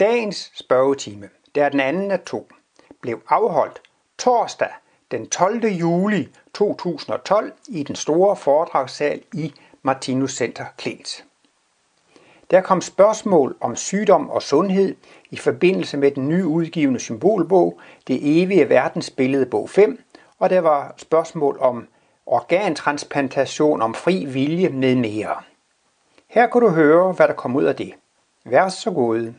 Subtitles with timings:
[0.00, 2.48] Dagens spørgetime, der er den anden af to,
[3.00, 3.80] blev afholdt
[4.18, 4.68] torsdag
[5.10, 5.66] den 12.
[5.66, 11.24] juli 2012 i den store foredragssal i Martinus Center Klint.
[12.50, 14.96] Der kom spørgsmål om sygdom og sundhed
[15.30, 20.04] i forbindelse med den nye udgivende symbolbog, Det evige verdensbillede bog 5,
[20.38, 21.88] og der var spørgsmål om
[22.26, 25.36] organtransplantation, om fri vilje med mere.
[26.26, 27.94] Her kan du høre, hvad der kom ud af det.
[28.44, 29.34] Vær så god.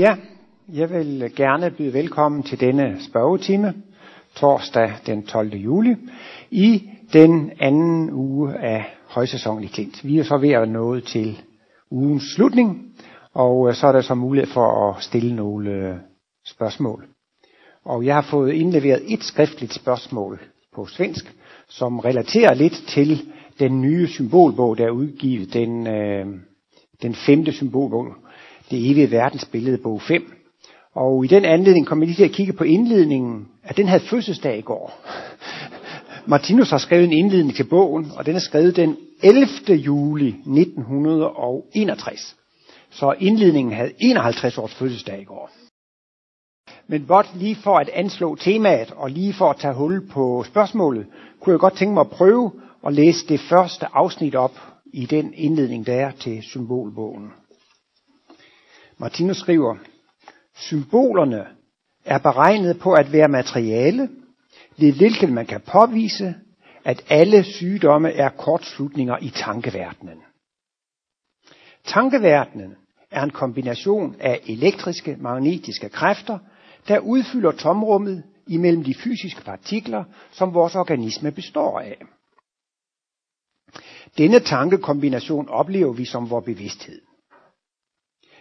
[0.00, 0.16] Ja,
[0.72, 3.74] jeg vil gerne byde velkommen til denne spørgetime,
[4.36, 5.54] torsdag den 12.
[5.54, 5.96] juli,
[6.50, 10.04] i den anden uge af højsæsonen i Klint.
[10.04, 11.38] Vi er så ved at nå til
[11.90, 12.94] ugens slutning,
[13.34, 15.96] og så er der så mulighed for at stille nogle øh,
[16.46, 17.06] spørgsmål.
[17.84, 20.40] Og jeg har fået indleveret et skriftligt spørgsmål
[20.74, 21.34] på svensk,
[21.68, 23.20] som relaterer lidt til
[23.58, 26.26] den nye symbolbog, der er udgivet, den, øh,
[27.02, 28.06] den femte symbolbog,
[28.70, 30.32] det evige verdensbillede, bog 5.
[30.94, 34.02] Og i den anledning kom jeg lige til at kigge på indledningen, at den havde
[34.02, 35.00] fødselsdag i går.
[36.30, 39.46] Martinus har skrevet en indledning til bogen, og den er skrevet den 11.
[39.68, 42.36] juli 1961.
[42.90, 45.50] Så indledningen havde 51 års fødselsdag i går.
[46.86, 51.06] Men blot lige for at anslå temaet, og lige for at tage hul på spørgsmålet,
[51.40, 52.52] kunne jeg godt tænke mig at prøve
[52.86, 54.58] at læse det første afsnit op
[54.92, 57.32] i den indledning, der er til symbolbogen.
[59.00, 59.76] Martinus skriver,
[60.54, 61.46] symbolerne
[62.04, 64.08] er beregnet på at være materiale,
[64.78, 66.34] ved hvilket man kan påvise,
[66.84, 70.18] at alle sygdomme er kortslutninger i tankeverdenen.
[71.84, 72.74] Tankeverdenen
[73.10, 76.38] er en kombination af elektriske magnetiske kræfter,
[76.88, 82.02] der udfylder tomrummet imellem de fysiske partikler, som vores organisme består af.
[84.18, 87.00] Denne tankekombination oplever vi som vores bevidsthed.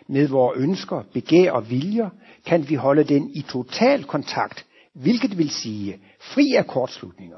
[0.10, 2.10] Med vores ønsker, begær og viljer
[2.46, 7.38] kan vi holde den i total kontakt, hvilket vil sige fri af kortslutninger.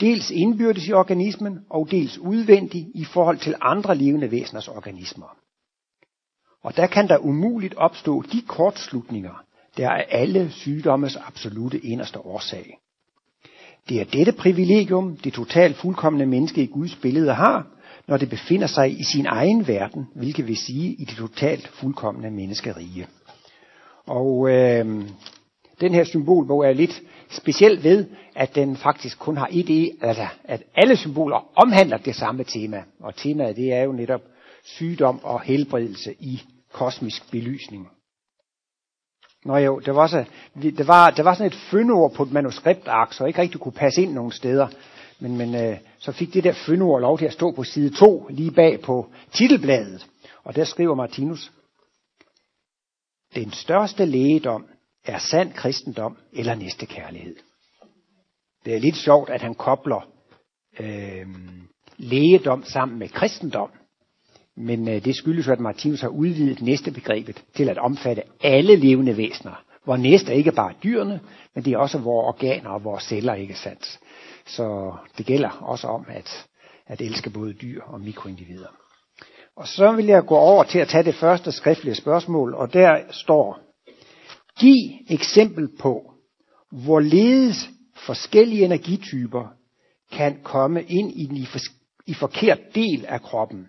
[0.00, 5.36] Dels indbyrdes i organismen og dels udvendigt i forhold til andre levende væseners organismer.
[6.62, 9.44] Og der kan der umuligt opstå de kortslutninger,
[9.76, 12.78] der er alle sygdommes absolute inderste årsag.
[13.88, 17.66] Det er dette privilegium, det totalt fuldkommende menneske i Guds billede har,
[18.08, 22.30] når det befinder sig i sin egen verden, hvilket vil sige i det totalt fuldkommende
[22.30, 23.06] menneskerige.
[24.06, 24.86] Og øh,
[25.80, 30.62] den her symbolbog er lidt speciel ved, at den faktisk kun har et altså at
[30.74, 32.82] alle symboler omhandler det samme tema.
[33.00, 34.20] Og temaet det er jo netop
[34.64, 36.42] sygdom og helbredelse i
[36.72, 37.88] kosmisk belysning.
[39.44, 43.12] Nå jo, det var, så, det var, det var sådan et fyndord på et manuskriptark,
[43.12, 44.68] så ikke rigtig kunne passe ind nogen steder.
[45.18, 48.26] Men, men øh, så fik det der fyndord lov til at stå på side 2,
[48.30, 50.06] lige bag på titelbladet.
[50.44, 51.52] Og der skriver Martinus,
[53.34, 54.66] den største lægedom
[55.04, 57.36] er sand kristendom eller næstekærlighed.
[58.64, 60.08] Det er lidt sjovt, at han kobler
[60.80, 61.26] øh,
[61.96, 63.70] lægedom sammen med kristendom.
[64.56, 68.76] Men øh, det skyldes jo, at Martinus har udvidet næste begrebet til at omfatte alle
[68.76, 69.64] levende væsener.
[69.84, 71.20] Hvor næste ikke bare dyrene,
[71.54, 73.98] men det er også vores organer og vores celler, ikke sandt?
[74.46, 76.46] Så det gælder også om at,
[76.86, 78.68] at elske både dyr og mikroindivider.
[79.56, 83.02] Og så vil jeg gå over til at tage det første skriftlige spørgsmål, og der
[83.10, 83.58] står,
[84.58, 86.12] Giv eksempel på,
[86.70, 89.48] hvorledes forskellige energityper
[90.12, 91.36] kan komme ind i den
[92.06, 93.68] i forkert del af kroppen.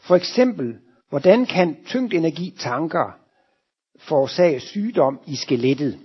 [0.00, 3.18] For eksempel, hvordan kan tyngdenergi tanker
[3.98, 5.98] forårsage sygdom i skelettet?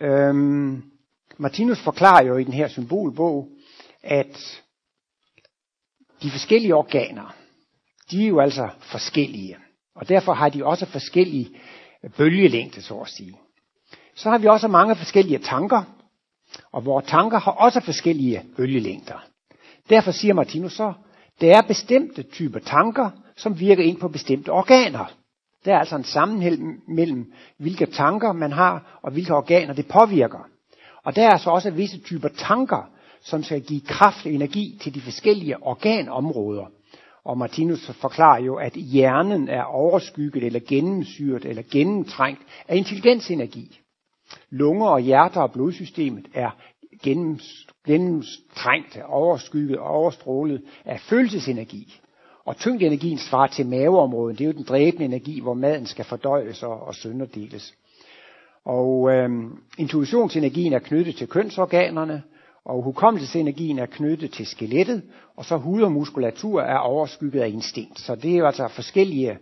[0.00, 0.91] Øhm,
[1.38, 3.48] Martinus forklarer jo i den her symbolbog,
[4.02, 4.62] at
[6.22, 7.34] de forskellige organer,
[8.10, 9.56] de er jo altså forskellige.
[9.94, 11.50] Og derfor har de også forskellige
[12.16, 13.38] bølgelængde, så at sige.
[14.14, 15.82] Så har vi også mange forskellige tanker,
[16.72, 19.24] og vores tanker har også forskellige bølgelængder.
[19.90, 20.92] Derfor siger Martinus så,
[21.40, 25.12] der er bestemte typer tanker, som virker ind på bestemte organer.
[25.64, 30.48] Der er altså en sammenhæng mellem, hvilke tanker man har, og hvilke organer det påvirker.
[31.04, 32.90] Og der er så også visse typer tanker,
[33.24, 36.66] som skal give kraft og energi til de forskellige organområder.
[37.24, 43.80] Og Martinus forklarer jo, at hjernen er overskygget eller gennemsyret eller gennemtrængt af intelligensenergi.
[44.50, 46.50] Lunger og hjerter og blodsystemet er
[47.02, 47.38] gennem,
[47.86, 52.00] gennemtrængt, overskygget og overstrålet af følelsesenergi.
[52.44, 54.38] Og tyngdenergien svarer til maveområdet.
[54.38, 57.74] Det er jo den dræbende energi, hvor maden skal fordøjes og, og sønderdeles.
[58.64, 59.30] Og øh,
[59.78, 62.22] intuitionsenergien er knyttet til kønsorganerne,
[62.64, 65.02] Og hukommelsesenergien er knyttet til skelettet,
[65.36, 68.00] og så hud og muskulatur er overskygget af instinkt.
[68.00, 69.38] Så det er jo altså forskellige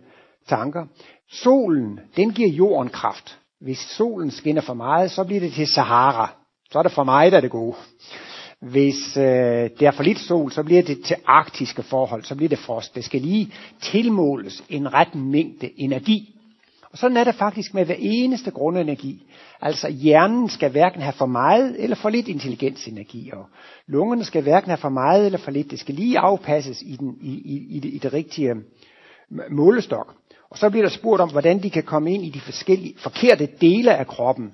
[0.47, 0.85] tanker.
[1.31, 3.39] Solen, den giver jorden kraft.
[3.61, 6.35] Hvis solen skinner for meget, så bliver det til Sahara.
[6.71, 7.75] Så er det for mig, der er det gode.
[8.61, 9.23] Hvis øh,
[9.79, 12.95] det er for lidt sol, så bliver det til arktiske forhold, så bliver det frost.
[12.95, 16.35] Det skal lige tilmåles en ret mængde energi.
[16.91, 19.25] Og sådan er det faktisk med hver eneste grundenergi.
[19.61, 23.45] Altså hjernen skal hverken have for meget eller for lidt intelligensenergi, og
[23.87, 25.71] lungerne skal hverken have for meget eller for lidt.
[25.71, 28.55] Det skal lige afpasses i, den, i, i, i, det, i det rigtige
[29.51, 30.15] målestok.
[30.49, 33.49] Og så bliver der spurgt om, hvordan de kan komme ind i de forskellige forkerte
[33.61, 34.53] dele af kroppen.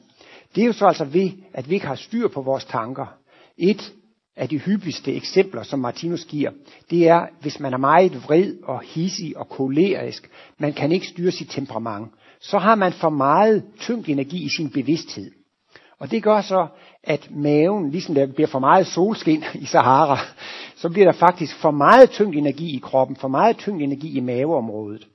[0.56, 3.18] Det er jo så altså ved, at vi ikke har styr på vores tanker.
[3.58, 3.94] Et
[4.36, 6.52] af de hyppigste eksempler, som Martinus giver,
[6.90, 11.32] det er, hvis man er meget vred og hissig og kolerisk, man kan ikke styre
[11.32, 12.08] sit temperament,
[12.42, 15.32] så har man for meget tyngd energi i sin bevidsthed.
[16.00, 16.68] Og det gør så,
[17.04, 20.20] at maven, ligesom der bliver for meget solskin i Sahara,
[20.76, 24.20] så bliver der faktisk for meget tyngd energi i kroppen, for meget tyngd energi i
[24.20, 25.08] maveområdet.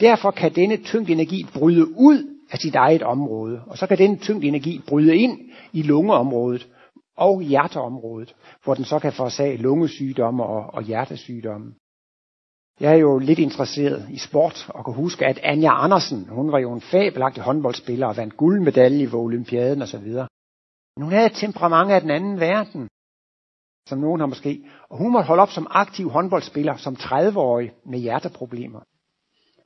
[0.00, 4.16] Derfor kan denne tyngd energi bryde ud af sit eget område, og så kan denne
[4.16, 5.38] tyngd energi bryde ind
[5.72, 6.68] i lungeområdet
[7.16, 8.34] og hjerteområdet,
[8.64, 11.72] hvor den så kan forårsage lungesygdomme og, og hjertesygdomme.
[12.80, 16.58] Jeg er jo lidt interesseret i sport, og kan huske, at Anja Andersen, hun var
[16.58, 20.06] jo en fabelagtig håndboldspiller og vandt guldmedalje ved olympiaden osv.
[20.96, 22.88] Men hun havde et temperament af den anden verden,
[23.88, 24.60] som nogen har måske.
[24.90, 28.80] Og hun måtte holde op som aktiv håndboldspiller som 30-årig med hjerteproblemer.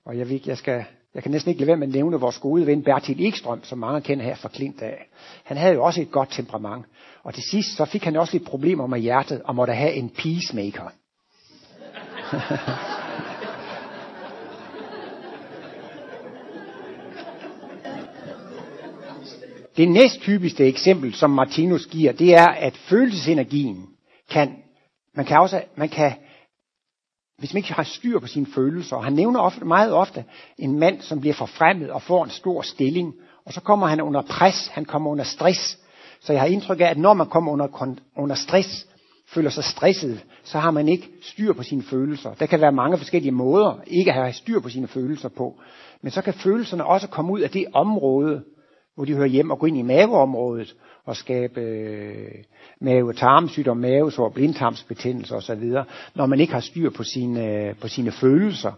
[0.07, 2.39] Og jeg, ved, jeg, skal, jeg kan næsten ikke lade være med at nævne vores
[2.39, 5.09] gode ven Bertil Ekstrøm, som mange kender her fra Klint af.
[5.45, 6.87] Han havde jo også et godt temperament.
[7.23, 10.11] Og til sidst så fik han også lidt problemer med hjertet og måtte have en
[10.11, 10.93] peacemaker.
[19.77, 23.87] Det næsttypiske eksempel, som Martinus giver, det er, at følelsesenergien
[24.31, 24.57] kan,
[25.17, 26.13] man kan også, man kan,
[27.39, 30.25] hvis man ikke har styr på sine følelser, og han nævner ofte, meget ofte
[30.59, 33.15] en mand, som bliver forfremmet og får en stor stilling,
[33.47, 35.79] og så kommer han under pres, han kommer under stress.
[36.21, 38.87] Så jeg har indtryk af, at når man kommer under, under stress,
[39.29, 42.35] føler sig stresset, så har man ikke styr på sine følelser.
[42.35, 45.61] Der kan være mange forskellige måder ikke at have styr på sine følelser på.
[46.03, 48.43] Men så kan følelserne også komme ud af det område,
[48.95, 50.75] hvor de hører hjem og gå ind i maveområdet
[51.05, 52.45] og skabe øh,
[52.81, 55.73] mave-tarmsygdom, mavesår, blindtarmsbetændelse osv.,
[56.15, 58.73] når man ikke har styr på sine, øh, på sine følelser.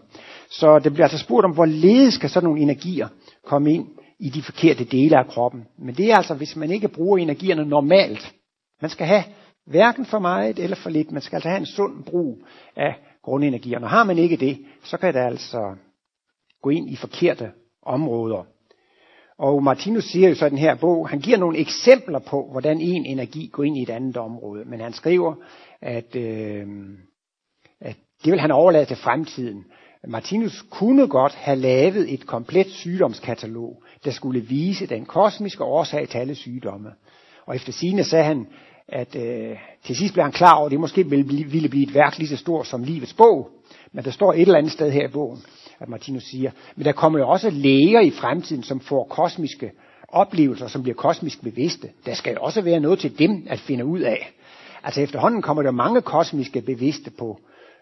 [0.49, 3.07] Så det bliver altså spurgt om, hvorledes skal sådan nogle energier
[3.45, 3.87] komme ind
[4.19, 5.65] i de forkerte dele af kroppen.
[5.79, 8.33] Men det er altså, hvis man ikke bruger energierne normalt.
[8.81, 9.23] Man skal have
[9.65, 11.11] hverken for meget eller for lidt.
[11.11, 12.45] Man skal altså have en sund brug
[12.75, 13.87] af grundenergierne.
[13.87, 15.75] har man ikke det, så kan det altså
[16.61, 17.51] gå ind i forkerte
[17.85, 18.43] områder.
[19.39, 22.81] Og Martinus siger jo så i den her bog, han giver nogle eksempler på, hvordan
[22.81, 24.65] en energi går ind i et andet område.
[24.65, 25.35] Men han skriver,
[25.81, 26.67] at, øh,
[27.81, 29.65] at det vil han overlade til fremtiden.
[30.07, 36.17] Martinus kunne godt have lavet et komplet sygdomskatalog, der skulle vise den kosmiske årsag til
[36.17, 36.89] alle sygdomme.
[37.45, 38.47] Og efter sine sagde han,
[38.87, 41.87] at øh, til sidst blev han klar over, at det måske ville blive, ville blive
[41.87, 43.49] et værk lige så stort som livets bog.
[43.91, 45.39] Men der står et eller andet sted her i bogen,
[45.79, 46.51] at Martinus siger.
[46.75, 49.71] Men der kommer jo også læger i fremtiden, som får kosmiske
[50.09, 51.89] oplevelser, som bliver kosmisk bevidste.
[52.05, 54.31] Der skal jo også være noget til dem at finde ud af.
[54.83, 57.39] Altså efterhånden kommer der mange kosmiske bevidste på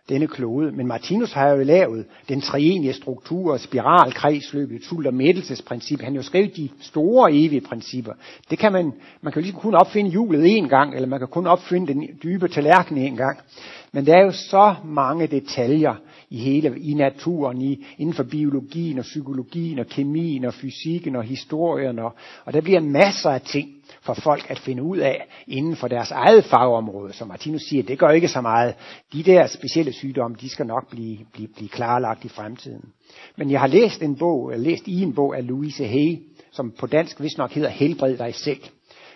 [0.09, 0.71] denne klode.
[0.71, 6.01] Men Martinus har jo lavet den treenige struktur, spiralkredsløbet, sult- og mættelsesprincip.
[6.01, 8.13] Han har jo skrevet de store evige principper.
[8.49, 11.27] Det kan man, man kan jo ligesom kun opfinde hjulet en gang, eller man kan
[11.27, 13.39] kun opfinde den dybe tallerken en gang.
[13.91, 15.95] Men der er jo så mange detaljer
[16.33, 21.23] i hele i naturen, i, inden for biologien og psykologien og kemien og fysikken og
[21.23, 21.99] historien.
[21.99, 22.13] Og,
[22.45, 23.69] og der bliver masser af ting
[24.01, 27.13] for folk at finde ud af inden for deres eget fagområde.
[27.13, 28.75] Som Martinus siger, det gør ikke så meget.
[29.13, 32.89] De der specielle sygdomme, de skal nok blive, blive, blive klarlagt i fremtiden.
[33.37, 36.17] Men jeg har læst en bog, læst i en bog af Louise Hay,
[36.51, 38.61] som på dansk vist nok hedder Helbred dig selv.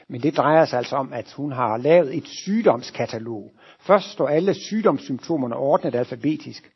[0.10, 3.52] Men det drejer sig altså om, at hun har lavet et sygdomskatalog.
[3.80, 6.72] Først står alle sygdomssymptomerne ordnet alfabetisk.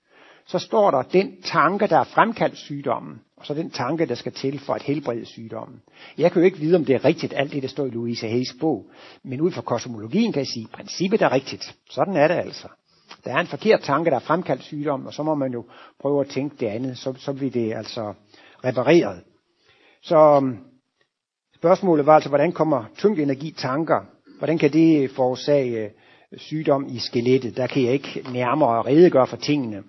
[0.48, 4.32] Så står der den tanke, der har fremkaldt sygdommen, og så den tanke, der skal
[4.32, 5.82] til for at helbrede sygdommen.
[6.18, 8.28] Jeg kan jo ikke vide, om det er rigtigt, alt det, der står i Louise
[8.28, 8.86] Hayes bog.
[9.24, 11.76] Men ud fra kosmologien kan jeg sige, at princippet er rigtigt.
[11.90, 12.68] Sådan er det altså.
[13.26, 15.66] Der er en forkert tanke, der har fremkaldt sygdommen, og så må man jo
[16.00, 18.14] prøve at tænke det andet, så, så bliver det altså
[18.66, 19.24] repareret.
[20.04, 20.58] Så øhm,
[21.56, 24.06] spørgsmålet var altså, hvordan kommer tung energi tanker?
[24.38, 25.90] Hvordan kan det forårsage øh,
[26.38, 27.58] sygdom i skelettet?
[27.58, 29.84] Der kan jeg ikke nærmere redegøre for tingene.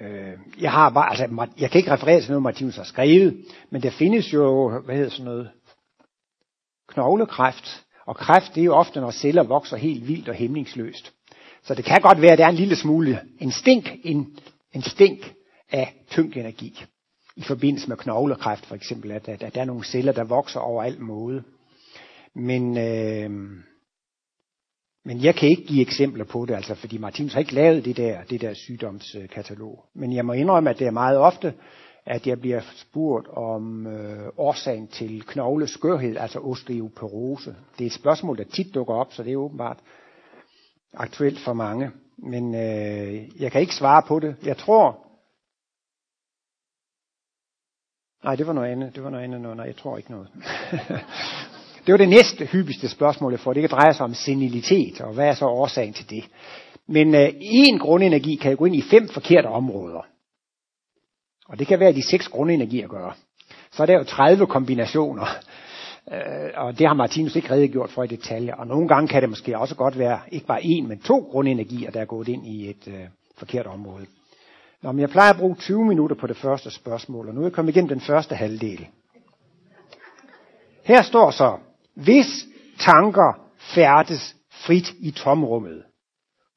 [0.00, 3.82] Øh, jeg har bare, altså, jeg kan ikke referere til noget, Martinus har skrevet, men
[3.82, 5.50] der findes jo, hvad hedder sådan noget,
[6.88, 11.12] knoglekræft, Og kræft, det er jo ofte, når celler vokser helt vildt og hæmningsløst.
[11.62, 14.36] Så det kan godt være, at der er en lille smule, en stink, en,
[14.72, 15.34] en stink
[15.70, 16.84] af tyngdenergi.
[17.36, 20.60] I forbindelse med knoglekræft for eksempel, at, at, at der er nogle celler, der vokser
[20.60, 21.42] over alt måde.
[22.34, 23.30] Men, øh,
[25.04, 27.96] men jeg kan ikke give eksempler på det, altså, fordi Martinus har ikke lavet det
[27.96, 29.84] der, det der sygdomskatalog.
[29.94, 31.54] Men jeg må indrømme, at det er meget ofte,
[32.06, 37.54] at jeg bliver spurgt om øh, årsagen til knogleskørhed, altså osteoporose.
[37.78, 39.78] Det er et spørgsmål, der tit dukker op, så det er åbenbart
[40.94, 41.90] aktuelt for mange.
[42.18, 44.36] Men øh, jeg kan ikke svare på det.
[44.44, 45.06] Jeg tror...
[48.24, 48.94] Nej, det var noget andet.
[48.94, 49.56] Det var noget andet.
[49.56, 50.28] Nej, jeg tror ikke noget.
[51.86, 53.52] det var det næste hyppigste spørgsmål, jeg får.
[53.52, 56.24] Det kan dreje sig om senilitet, og hvad er så årsagen til det?
[56.86, 60.06] Men øh, en grundenergi kan jo gå ind i fem forkerte områder.
[61.48, 63.12] Og det kan være de seks grundenergier gøre.
[63.72, 65.26] Så er der jo 30 kombinationer.
[66.12, 68.54] Øh, og det har Martinus ikke redegjort for i detaljer.
[68.54, 71.90] Og nogle gange kan det måske også godt være ikke bare en, men to grundenergier,
[71.90, 73.04] der er gået ind i et øh,
[73.38, 74.06] forkert område.
[74.82, 77.44] Nå, men jeg plejer at bruge 20 minutter på det første spørgsmål, og nu er
[77.44, 78.86] jeg kommet igennem den første halvdel.
[80.84, 81.56] Her står så,
[81.94, 82.46] hvis
[82.78, 85.82] tanker færdes frit i tomrummet,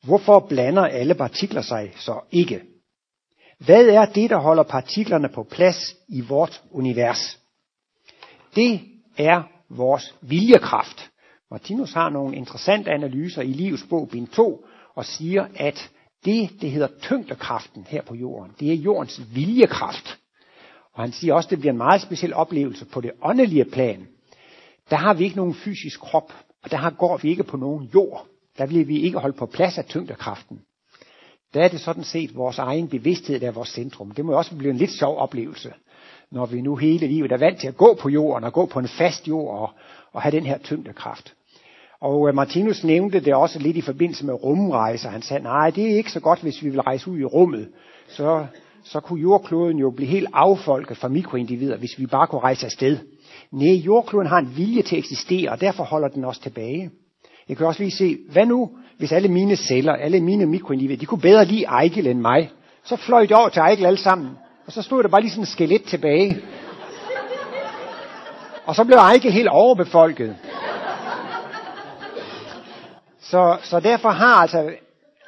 [0.03, 2.61] hvorfor blander alle partikler sig så ikke?
[3.59, 7.39] Hvad er det, der holder partiklerne på plads i vort univers?
[8.55, 8.81] Det
[9.17, 11.11] er vores viljekraft.
[11.51, 14.65] Martinus har nogle interessante analyser i Livets bog, bind 2,
[14.95, 15.91] og siger, at
[16.25, 20.19] det, det hedder tyngdekraften her på jorden, det er jordens viljekraft.
[20.93, 24.07] Og han siger også, at det bliver en meget speciel oplevelse på det åndelige plan.
[24.89, 28.27] Der har vi ikke nogen fysisk krop, og der går vi ikke på nogen jord.
[28.57, 30.59] Der bliver vi ikke holdt på plads af tyngdekraften
[31.55, 34.11] der er det sådan set vores egen bevidsthed, der er vores centrum.
[34.11, 35.73] Det må jo også blive en lidt sjov oplevelse,
[36.31, 38.79] når vi nu hele livet er vant til at gå på jorden og gå på
[38.79, 39.69] en fast jord og,
[40.13, 41.33] og have den her tyngdekraft.
[42.01, 45.09] Og øh, Martinus nævnte det også lidt i forbindelse med rumrejser.
[45.09, 47.69] Han sagde, nej, det er ikke så godt, hvis vi vil rejse ud i rummet.
[48.07, 48.45] Så,
[48.83, 52.97] så kunne jordkloden jo blive helt affolket fra mikroindivider, hvis vi bare kunne rejse afsted.
[53.55, 56.89] Nej, jordkloden har en vilje til at eksistere, og derfor holder den os tilbage.
[57.49, 61.05] Jeg kan også lige se, hvad nu, hvis alle mine celler, alle mine mikroindivider, de
[61.05, 62.51] kunne bedre lide Ejkel end mig.
[62.83, 64.29] Så fløj de over til Ejkel alle sammen.
[64.65, 66.41] Og så stod der bare lige sådan en skelet tilbage.
[68.65, 70.35] Og så blev Ejkel helt overbefolket.
[73.19, 74.71] Så, så derfor har altså,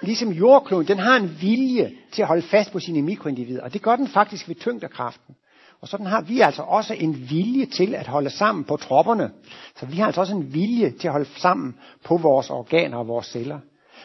[0.02, 3.64] ligesom jordkloden, den har en vilje til at holde fast på sine mikroindivider.
[3.64, 5.36] Og det gør den faktisk ved tyngdekraften.
[5.82, 9.32] Og sådan har vi altså også en vilje til at holde sammen på tropperne.
[9.76, 13.08] Så vi har altså også en vilje til at holde sammen på vores organer og
[13.08, 13.60] vores celler.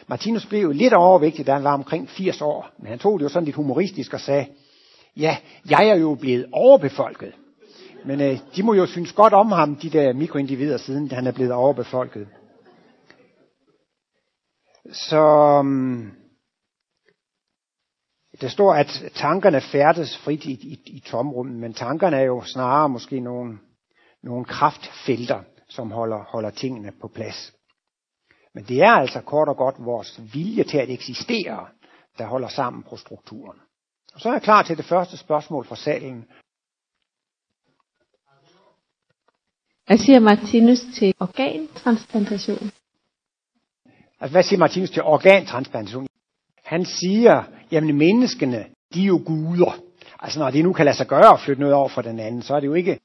[0.07, 2.69] Martinus blev jo lidt overvægtig, da han var omkring 80 år.
[2.79, 4.45] Men han tog det jo sådan lidt humoristisk og sagde,
[5.17, 5.37] ja,
[5.69, 7.33] jeg er jo blevet overbefolket.
[8.05, 11.31] Men øh, de må jo synes godt om ham, de der mikroindivider, siden han er
[11.31, 12.27] blevet overbefolket.
[14.91, 16.11] Så mm,
[18.43, 22.89] der står, at tankerne færdes frit i, i, i tomrummet, men tankerne er jo snarere
[22.89, 23.59] måske nogle,
[24.23, 27.53] nogle kraftfelter, som holder, holder tingene på plads.
[28.53, 31.67] Men det er altså kort og godt vores vilje til at eksistere,
[32.17, 33.59] der holder sammen på strukturen.
[34.13, 36.25] Og så er jeg klar til det første spørgsmål fra salen.
[39.85, 42.71] Hvad siger Martinus til organtransplantation?
[44.19, 46.07] Altså, hvad siger Martinus til organtransplantation?
[46.73, 49.75] Han siger, jamen menneskene, de er jo guder.
[50.19, 52.41] Altså når det nu kan lade sig gøre at flytte noget over fra den anden,
[52.41, 52.99] så er det jo ikke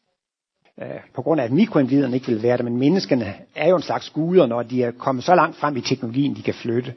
[0.82, 3.82] øh, på grund af, at mikroinviderne ikke vil være det, men menneskene er jo en
[3.82, 6.94] slags guder, når de er kommet så langt frem i teknologien, de kan flytte.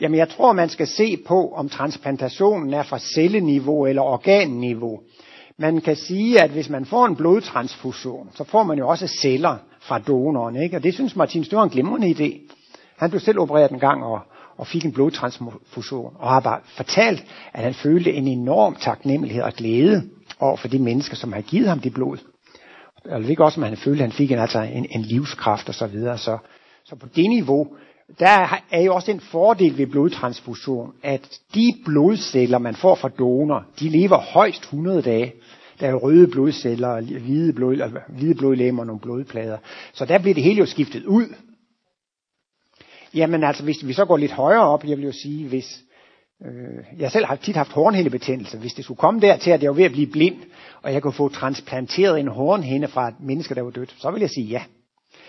[0.00, 5.00] Jamen jeg tror, man skal se på, om transplantationen er fra celleniveau eller organniveau.
[5.58, 9.56] Man kan sige, at hvis man får en blodtransfusion, så får man jo også celler
[9.80, 10.76] fra donoren, ikke?
[10.76, 12.54] Og det synes Martin Stør en glimrende idé.
[12.96, 14.20] Han blev selv opereret en gang, og
[14.58, 19.52] og fik en blodtransfusion, og har bare fortalt, at han følte en enorm taknemmelighed og
[19.52, 20.02] glæde
[20.40, 22.18] over for de mennesker, som har givet ham det blod.
[23.04, 25.68] Og det ikke også, at han følte, at han fik en, altså en, en livskraft
[25.68, 26.18] og så videre.
[26.18, 26.38] Så,
[26.84, 27.66] så på det niveau,
[28.18, 33.64] der er jo også en fordel ved blodtransfusion, at de blodceller, man får fra donor,
[33.80, 35.32] de lever højst 100 dage.
[35.80, 39.58] Der er røde blodceller, hvide, blod, hvide blodlemmer og nogle blodplader.
[39.92, 41.34] Så der bliver det hele jo skiftet ud.
[43.16, 45.80] Jamen altså, hvis vi så går lidt højere op, jeg vil jo sige, hvis
[46.46, 49.76] øh, jeg selv har tit haft hornhindebetændelse, hvis det skulle komme dertil, at jeg var
[49.76, 50.36] ved at blive blind,
[50.82, 54.20] og jeg kunne få transplanteret en hornhinde fra et menneske, der var dødt, så vil
[54.20, 54.62] jeg sige ja.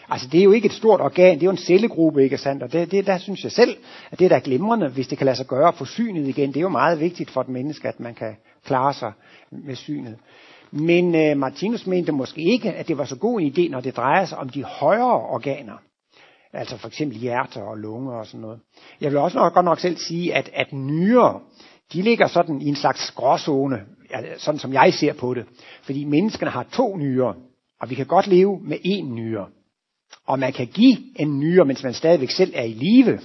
[0.09, 2.63] Altså det er jo ikke et stort organ, det er jo en cellegruppe, ikke sandt?
[2.63, 3.77] Og det, det, der synes jeg selv,
[4.11, 6.49] at det er glimrende, hvis det kan lade sig gøre at få synet igen.
[6.49, 9.11] Det er jo meget vigtigt for et menneske, at man kan klare sig
[9.51, 10.15] med synet.
[10.71, 13.97] Men øh, Martinus mente måske ikke, at det var så god en idé, når det
[13.97, 15.77] drejer sig om de højere organer.
[16.57, 18.59] Altså for eksempel hjerte og lunger og sådan noget.
[19.01, 21.41] Jeg vil også nok, godt nok selv sige, at, at nyrer,
[21.93, 23.81] de ligger sådan i en slags gråzone,
[24.37, 25.45] sådan som jeg ser på det.
[25.81, 27.33] Fordi menneskene har to nyrer,
[27.81, 29.45] og vi kan godt leve med én nyre.
[30.25, 33.19] Og man kan give en nyre, mens man stadigvæk selv er i live.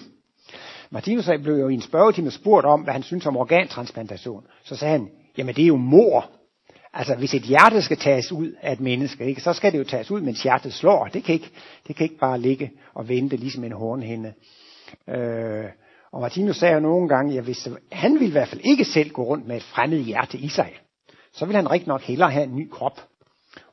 [0.91, 4.45] Martinus blev jo i en spørgetime spurgt om, hvad han synes om organtransplantation.
[4.65, 5.09] Så sagde han,
[5.39, 6.31] jamen det er jo mor.
[6.95, 9.85] Altså hvis et hjerte skal tages ud af et menneske, ikke, så skal det jo
[9.85, 11.07] tages ud, mens hjertet slår.
[11.07, 11.51] Det kan ikke,
[11.89, 14.33] det kan ikke bare ligge og vente ligesom en hornhinde.
[15.09, 15.65] Øh,
[16.13, 19.11] og Martinus sagde jo nogle gange, at hvis han ville i hvert fald ikke selv
[19.11, 20.73] gå rundt med et fremmed hjerte i sig,
[21.33, 23.01] så vil han rigtig nok hellere have en ny krop.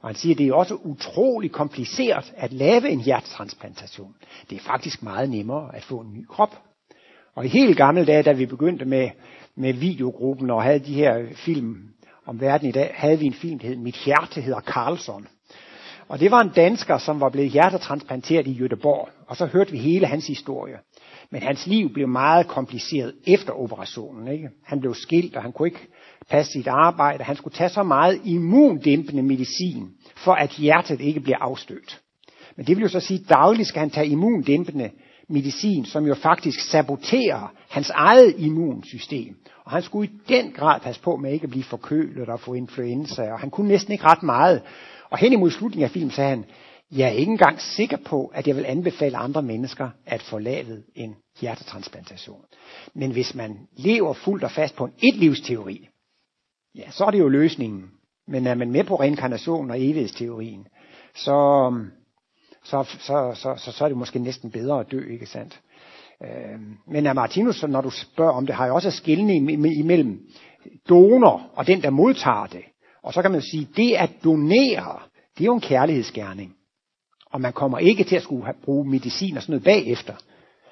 [0.01, 4.15] Og han siger, at det er også utrolig kompliceret at lave en hjertetransplantation.
[4.49, 6.59] Det er faktisk meget nemmere at få en ny krop.
[7.35, 9.09] Og i helt gamle dage, da vi begyndte med,
[9.55, 11.77] med videogruppen og havde de her film
[12.29, 15.27] om verden i dag, havde vi en film, der hed Mit hjerte hedder Carlson.
[16.07, 19.09] Og det var en dansker, som var blevet hjertetransplanteret i Göteborg.
[19.27, 20.77] Og så hørte vi hele hans historie.
[21.31, 24.27] Men hans liv blev meget kompliceret efter operationen.
[24.27, 24.49] Ikke?
[24.65, 25.87] Han blev skilt, og han kunne ikke
[26.29, 27.23] passe sit arbejde.
[27.23, 32.01] Han skulle tage så meget immundæmpende medicin, for at hjertet ikke bliver afstødt.
[32.57, 34.89] Men det vil jo så sige, at dagligt skal han tage immundæmpende
[35.29, 39.35] medicin, som jo faktisk saboterer hans eget immunsystem.
[39.65, 42.53] Og han skulle i den grad passe på med ikke at blive forkølet og få
[42.53, 44.61] influenza, og han kunne næsten ikke ret meget.
[45.09, 46.45] Og hen imod slutningen af filmen sagde han,
[46.91, 50.83] jeg er ikke engang sikker på, at jeg vil anbefale andre mennesker at få lavet
[50.95, 52.41] en hjertetransplantation.
[52.93, 55.87] Men hvis man lever fuldt og fast på en etlivsteori,
[56.75, 57.83] ja, så er det jo løsningen.
[58.27, 60.67] Men er man med på reinkarnation og evighedsteorien,
[61.15, 61.91] så, øhm,
[62.69, 65.61] så, så, så, så, så er det måske næsten bedre at dø, ikke sandt?
[66.23, 69.35] Øh, men af Martinus, når du spørger om det, har jeg også skillende
[69.75, 70.19] imellem
[70.89, 72.63] donor og den, der modtager det.
[73.03, 74.99] Og så kan man sige, det at donere,
[75.37, 76.53] det er jo en kærlighedsgerning.
[77.31, 80.13] Og man kommer ikke til at skulle bruge medicin og sådan noget bagefter.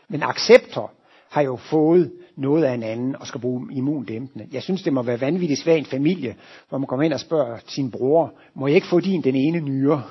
[0.10, 0.92] Men accepter
[1.30, 4.48] har jo fået noget af en anden og skal bruge immundæmpende.
[4.52, 6.36] Jeg synes, det må være vanvittigt svært en familie,
[6.70, 9.60] hvor man kommer ind og spørger sin bror, må jeg ikke få din den ene
[9.60, 10.04] nyre?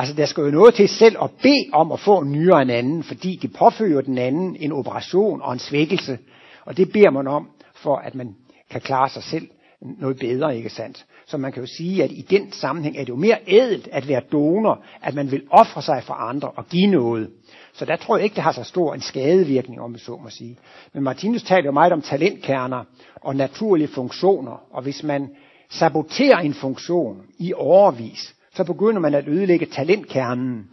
[0.00, 2.70] Altså, der skal jo noget til selv at bede om at få en nyre en
[2.70, 6.18] anden, fordi det påfører den anden en operation og en svækkelse.
[6.64, 8.34] Og det beder man om, for at man
[8.70, 9.48] kan klare sig selv
[9.80, 11.06] noget bedre, ikke sandt?
[11.26, 14.08] Så man kan jo sige, at i den sammenhæng er det jo mere ædelt at
[14.08, 17.30] være donor, at man vil ofre sig for andre og give noget.
[17.72, 20.30] Så der tror jeg ikke, det har så stor en skadevirkning, om vi så må
[20.30, 20.58] sige.
[20.92, 22.84] Men Martinus taler jo meget om talentkerner
[23.14, 25.28] og naturlige funktioner, og hvis man
[25.70, 30.70] saboterer en funktion i overvis, så begynder man at ødelægge talentkernen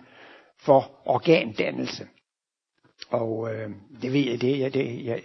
[0.60, 2.08] for organdannelse.
[3.10, 3.70] Og øh,
[4.02, 5.22] det ved jeg, det, jeg, det, jeg,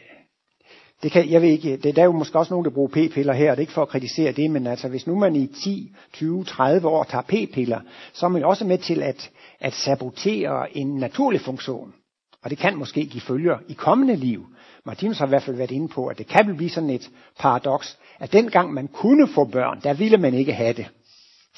[1.02, 3.32] det kan, jeg ved ikke, det, der er jo måske også nogen, der bruger p-piller
[3.32, 5.92] her, det er ikke for at kritisere det, men altså hvis nu man i 10,
[6.12, 7.80] 20, 30 år tager p-piller,
[8.12, 11.94] så er man også med til at, at sabotere en naturlig funktion.
[12.42, 14.46] Og det kan måske give følger i kommende liv.
[14.86, 17.98] Martinus har i hvert fald været inde på, at det kan blive sådan et paradoks,
[18.18, 20.86] at dengang man kunne få børn, der ville man ikke have det.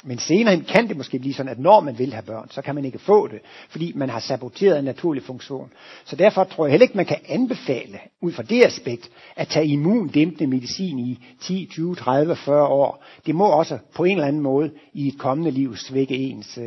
[0.06, 2.74] Men senere kan det måske blive sådan, at når man vil have børn, så kan
[2.74, 3.38] man ikke få det,
[3.68, 5.72] fordi man har saboteret en naturlig funktion.
[6.04, 9.66] Så derfor tror jeg heller ikke, man kan anbefale, ud fra det aspekt, at tage
[9.66, 13.04] immundæmpende medicin i 10, 20, 30, 40 år.
[13.26, 16.58] Det må også på en eller anden måde i et kommende liv svække ens.
[16.58, 16.64] Øh...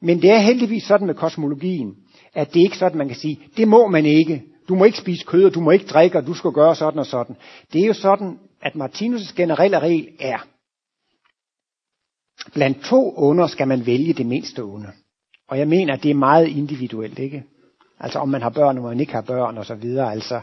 [0.00, 1.94] Men det er heldigvis sådan med kosmologien,
[2.34, 4.42] at det ikke er sådan, man kan sige, det må man ikke.
[4.68, 6.98] Du må ikke spise kød, og du må ikke drikke, og du skal gøre sådan
[6.98, 7.36] og sådan.
[7.72, 10.46] Det er jo sådan, at Martinus' generelle regel er,
[12.54, 14.88] Blandt to onder skal man vælge det mindste onde.
[15.48, 17.42] Og jeg mener, at det er meget individuelt, ikke?
[18.00, 20.12] Altså om man har børn, om man ikke har børn og så videre.
[20.12, 20.40] Altså,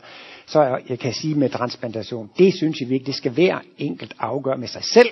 [0.47, 4.57] så jeg kan sige med transplantation, det synes jeg virkelig, det skal hver enkelt afgøre
[4.57, 5.09] med sig selv.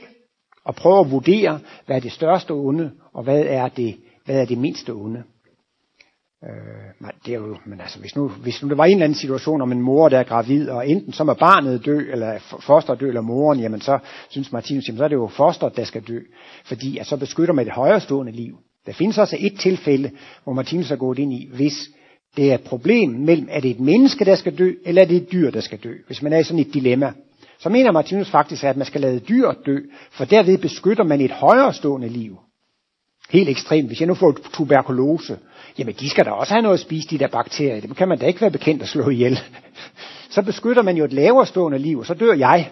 [0.66, 4.46] Og prøve at vurdere, hvad er det største onde, og hvad er det, hvad er
[4.46, 5.24] det mindste onde.
[6.44, 9.20] Øh, det er jo, men altså, hvis nu, hvis nu der var en eller anden
[9.20, 12.96] situation om en mor, der er gravid, og enten så må barnet dø, eller foster
[12.96, 16.02] dø, eller moren, jamen så synes Martinus, jamen så er det jo fosteret, der skal
[16.02, 16.20] dø.
[16.66, 18.58] Fordi at så beskytter man det højrestående liv.
[18.86, 20.12] Der findes også et tilfælde,
[20.44, 21.90] hvor Martinus er gået ind i, hvis
[22.38, 25.18] det er et problem mellem, er det et menneske, der skal dø, eller er det
[25.18, 25.94] et dyr, der skal dø.
[26.08, 27.14] Hvis man er i sådan et dilemma.
[27.60, 29.78] Så mener Martinus faktisk, at man skal lade dyr dø,
[30.12, 32.38] for derved beskytter man et højrestående liv.
[33.30, 33.88] Helt ekstremt.
[33.88, 35.38] Hvis jeg nu får tuberkulose,
[35.80, 37.82] jamen de skal da også have noget at spise, de der bakterier.
[37.82, 39.40] Dem kan man da ikke være bekendt at slå ihjel.
[40.30, 42.72] Så beskytter man jo et lavere stående liv, og så dør jeg.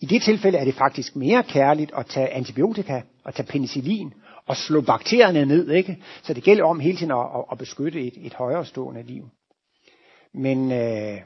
[0.00, 4.12] I det tilfælde er det faktisk mere kærligt at tage antibiotika og tage penicillin
[4.46, 5.70] og slå bakterierne ned.
[5.70, 5.98] ikke?
[6.22, 9.28] Så det gælder om hele tiden at, at, at beskytte et, et højere stående liv.
[10.34, 11.20] Men øh,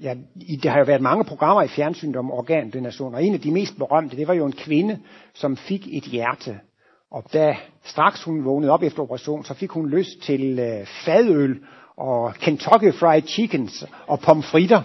[0.00, 0.14] ja,
[0.62, 3.76] der har jo været mange programmer i fjernsynet om organdonation, og en af de mest
[3.78, 5.00] berømte, det var jo en kvinde,
[5.34, 6.60] som fik et hjerte.
[7.14, 11.60] Og da straks hun vågnede op efter operation, så fik hun lyst til øh, fadøl
[11.96, 14.82] og Kentucky Fried Chickens og pomfritter.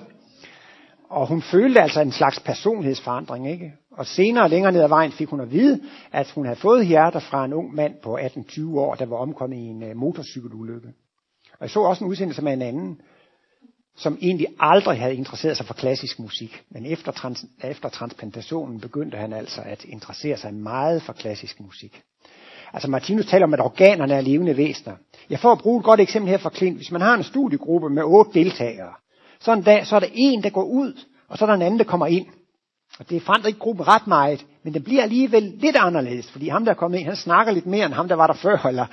[1.10, 3.74] Og hun følte altså en slags personlighedsforandring, ikke?
[3.92, 5.80] Og senere længere ned ad vejen fik hun at vide,
[6.12, 9.58] at hun havde fået hjerter fra en ung mand på 18-20 år, der var omkommet
[9.58, 10.88] i en uh, motorcykelulykke.
[11.52, 13.02] Og jeg så også en udsendelse med en anden,
[13.96, 16.63] som egentlig aldrig havde interesseret sig for klassisk musik.
[16.70, 22.04] Men efter, trans, efter transplantationen begyndte han altså at interessere sig meget for klassisk musik.
[22.73, 24.95] Altså Martinus taler om, at organerne er levende væsener.
[25.29, 26.77] Jeg får at bruge et godt eksempel her fra Klint.
[26.77, 28.93] Hvis man har en studiegruppe med otte deltagere,
[29.39, 31.62] så en dag så er der en, der går ud, og så er der en
[31.62, 32.25] anden, der kommer ind.
[32.99, 36.65] Og det forandrer ikke gruppen ret meget, men det bliver alligevel lidt anderledes, fordi ham,
[36.65, 38.65] der er kommet ind, han snakker lidt mere end ham, der var der før.
[38.65, 38.86] Eller,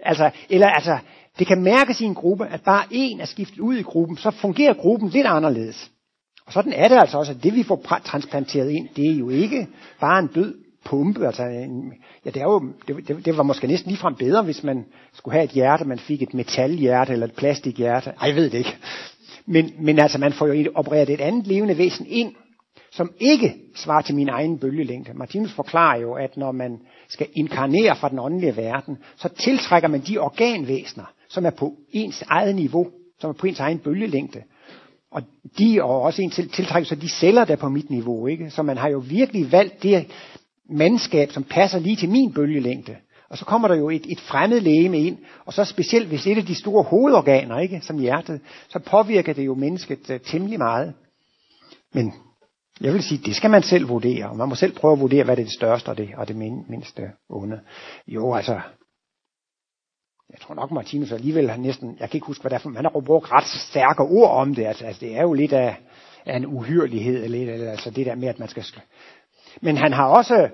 [0.00, 0.98] altså, eller altså,
[1.38, 4.30] det kan mærkes i en gruppe, at bare en er skiftet ud i gruppen, så
[4.30, 5.90] fungerer gruppen lidt anderledes.
[6.46, 9.28] Og sådan er det altså også, at det vi får transplanteret ind, det er jo
[9.28, 9.68] ikke
[10.00, 10.54] bare en død
[10.86, 11.26] pumpe.
[11.26, 11.42] Altså
[12.24, 15.32] ja, det, er jo, det, det, det var måske næsten ligefrem bedre, hvis man skulle
[15.32, 18.12] have et hjerte, man fik et metalhjerte eller et plastikhjerte.
[18.20, 18.76] Ej, jeg ved det ikke.
[19.46, 22.32] Men, men altså, man får jo opereret et andet levende væsen ind,
[22.92, 25.14] som ikke svarer til min egen bølgelængde.
[25.14, 30.00] Martinus forklarer jo, at når man skal inkarnere fra den åndelige verden, så tiltrækker man
[30.00, 32.86] de organvæsener, som er på ens eget niveau,
[33.20, 34.42] som er på ens egen bølgelængde.
[35.10, 35.22] Og
[35.58, 38.26] de er også en tiltrækker så de celler, der er på mit niveau.
[38.26, 38.50] Ikke?
[38.50, 40.06] Så man har jo virkelig valgt det
[40.70, 42.96] mandskab, som passer lige til min bølgelængde.
[43.28, 46.38] Og så kommer der jo et, et fremmed lægeme ind, og så specielt hvis et
[46.38, 50.94] af de store hovedorganer, ikke, som hjertet, så påvirker det jo mennesket uh, temmelig meget.
[51.94, 52.12] Men
[52.80, 55.24] jeg vil sige, det skal man selv vurdere, og man må selv prøve at vurdere,
[55.24, 56.36] hvad det er det største og det, og det
[56.68, 57.60] mindste onde.
[58.06, 58.60] Jo, altså,
[60.30, 62.70] jeg tror nok, Martinus alligevel har næsten, jeg kan ikke huske, hvad det er for,
[62.70, 65.76] han har brugt ret stærke ord om det, altså, altså det er jo lidt af,
[66.26, 68.64] af en uhyrlighed, eller, eller altså det der med, at man skal...
[69.62, 70.48] Men han har også,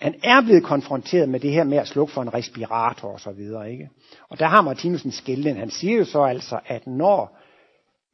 [0.00, 3.32] han er blevet konfronteret med det her med at slukke for en respirator og så
[3.32, 3.88] videre, ikke?
[4.28, 5.56] Og der har Martinus en skælden.
[5.56, 7.38] Han siger jo så altså, at når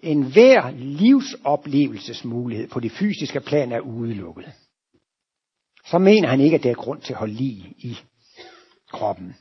[0.02, 4.52] enhver livsoplevelsesmulighed på det fysiske plan er udelukket,
[5.86, 7.98] så mener han ikke, at der er grund til at holde lige i
[8.92, 9.34] kroppen.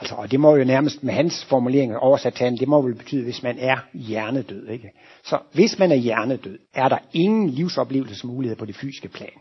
[0.00, 3.24] Altså, og det må jo nærmest med hans formulering oversat til det må vel betyde,
[3.24, 4.68] hvis man er hjernedød.
[4.68, 4.90] Ikke?
[5.24, 9.38] Så hvis man er hjernedød, er der ingen livsoplevelsesmulighed på det fysiske plan.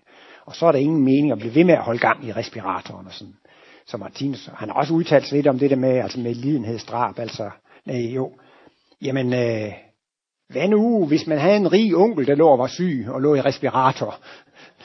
[0.48, 3.08] Og så er der ingen mening at blive ved med at holde gang i respiratoren
[3.08, 3.34] og sådan.
[3.88, 7.20] Så Martinus, han har også udtalt sig lidt om det der med, altså med lidenhedsdrab,
[7.20, 7.50] altså,
[7.86, 8.32] nej, jo,
[9.02, 9.74] jamen, øh,
[10.50, 13.36] hvad nu, hvis man havde en rig onkel, der lå og var syg og lå
[13.36, 14.20] i respirator?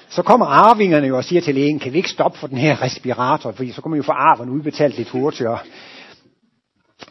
[0.09, 2.83] Så kommer arvingerne jo og siger til lægen, kan vi ikke stoppe for den her
[2.83, 5.59] respirator, fordi så kommer man jo få arven udbetalt lidt hurtigere.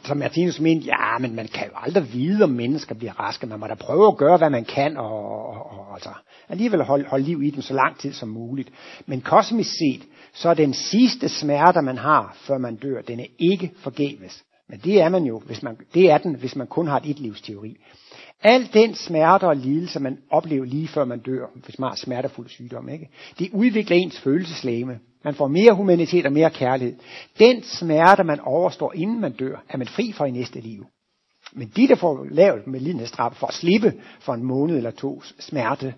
[0.03, 3.47] Så Martinus mente, ja, men man kan jo aldrig vide, om mennesker bliver raske.
[3.47, 6.09] Man må da prøve at gøre, hvad man kan, og, og, og altså,
[6.49, 8.69] alligevel holde, holde liv i dem så lang tid som muligt.
[9.05, 10.01] Men kosmisk set,
[10.33, 14.43] så er den sidste smerte, man har, før man dør, den er ikke forgæves.
[14.69, 17.19] Men det er man jo, hvis man, det er den, hvis man kun har et
[17.19, 17.77] livsteori.
[18.43, 22.49] Al den smerte og lidelse, man oplever lige før man dør, hvis man har smertefuld
[22.49, 23.09] sygdom, ikke?
[23.39, 24.99] det udvikler ens følelseslæme.
[25.23, 26.95] Man får mere humanitet og mere kærlighed.
[27.39, 30.85] Den smerte, man overstår, inden man dør, er man fri for i næste liv.
[31.53, 35.21] Men de, der får lavet med lidenhedsstraf for at slippe for en måned eller to
[35.39, 35.93] smerte,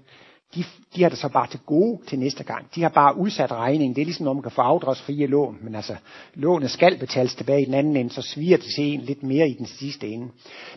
[0.55, 0.63] de,
[0.95, 2.67] de har det så bare til gode til næste gang.
[2.75, 3.95] De har bare udsat regningen.
[3.95, 5.95] Det er ligesom, når man kan få afdragsfrie lån, men altså,
[6.33, 9.49] lånet skal betales tilbage i den anden ende, så sviger det til en lidt mere
[9.49, 10.27] i den sidste ende.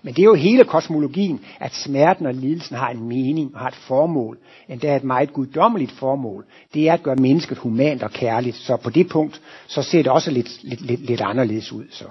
[0.03, 3.69] Men det er jo hele kosmologien, at smerten og lidelsen har en mening og har
[3.69, 6.47] et formål, end et meget guddommeligt formål.
[6.75, 8.57] Det er at gøre mennesket humant og kærligt.
[8.57, 11.85] Så på det punkt, så ser det også lidt, lidt, lidt, lidt anderledes ud.
[11.91, 12.05] Så.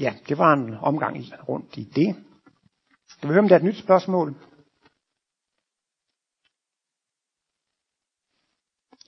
[0.00, 2.16] Ja, det var en omgang rundt i det.
[3.10, 4.34] Skal vi høre, om der er et nyt spørgsmål?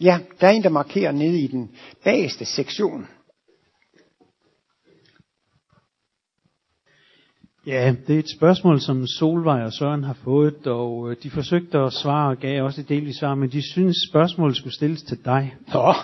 [0.02, 1.70] Ja, der er en, der markerer nede i den
[2.04, 3.06] bagerste sektion.
[7.66, 11.78] Ja, det er et spørgsmål, som Solvej og Søren har fået, og øh, de forsøgte
[11.78, 15.18] at svare og gav også et delvis svar, men de synes, spørgsmålet skulle stilles til
[15.24, 15.54] dig.
[15.74, 15.94] Nå,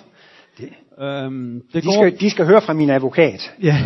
[0.58, 1.92] det, øhm, det de, går...
[1.92, 3.52] skal, de skal høre fra min advokat.
[3.62, 3.76] Ja.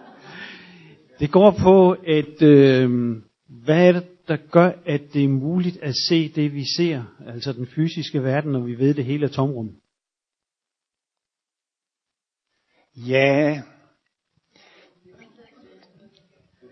[1.20, 2.90] det går på, at øh,
[3.64, 7.52] hvad er det, der gør, at det er muligt at se det, vi ser, altså
[7.52, 9.76] den fysiske verden, når vi ved, det hele er tomrum?
[12.96, 13.62] Ja,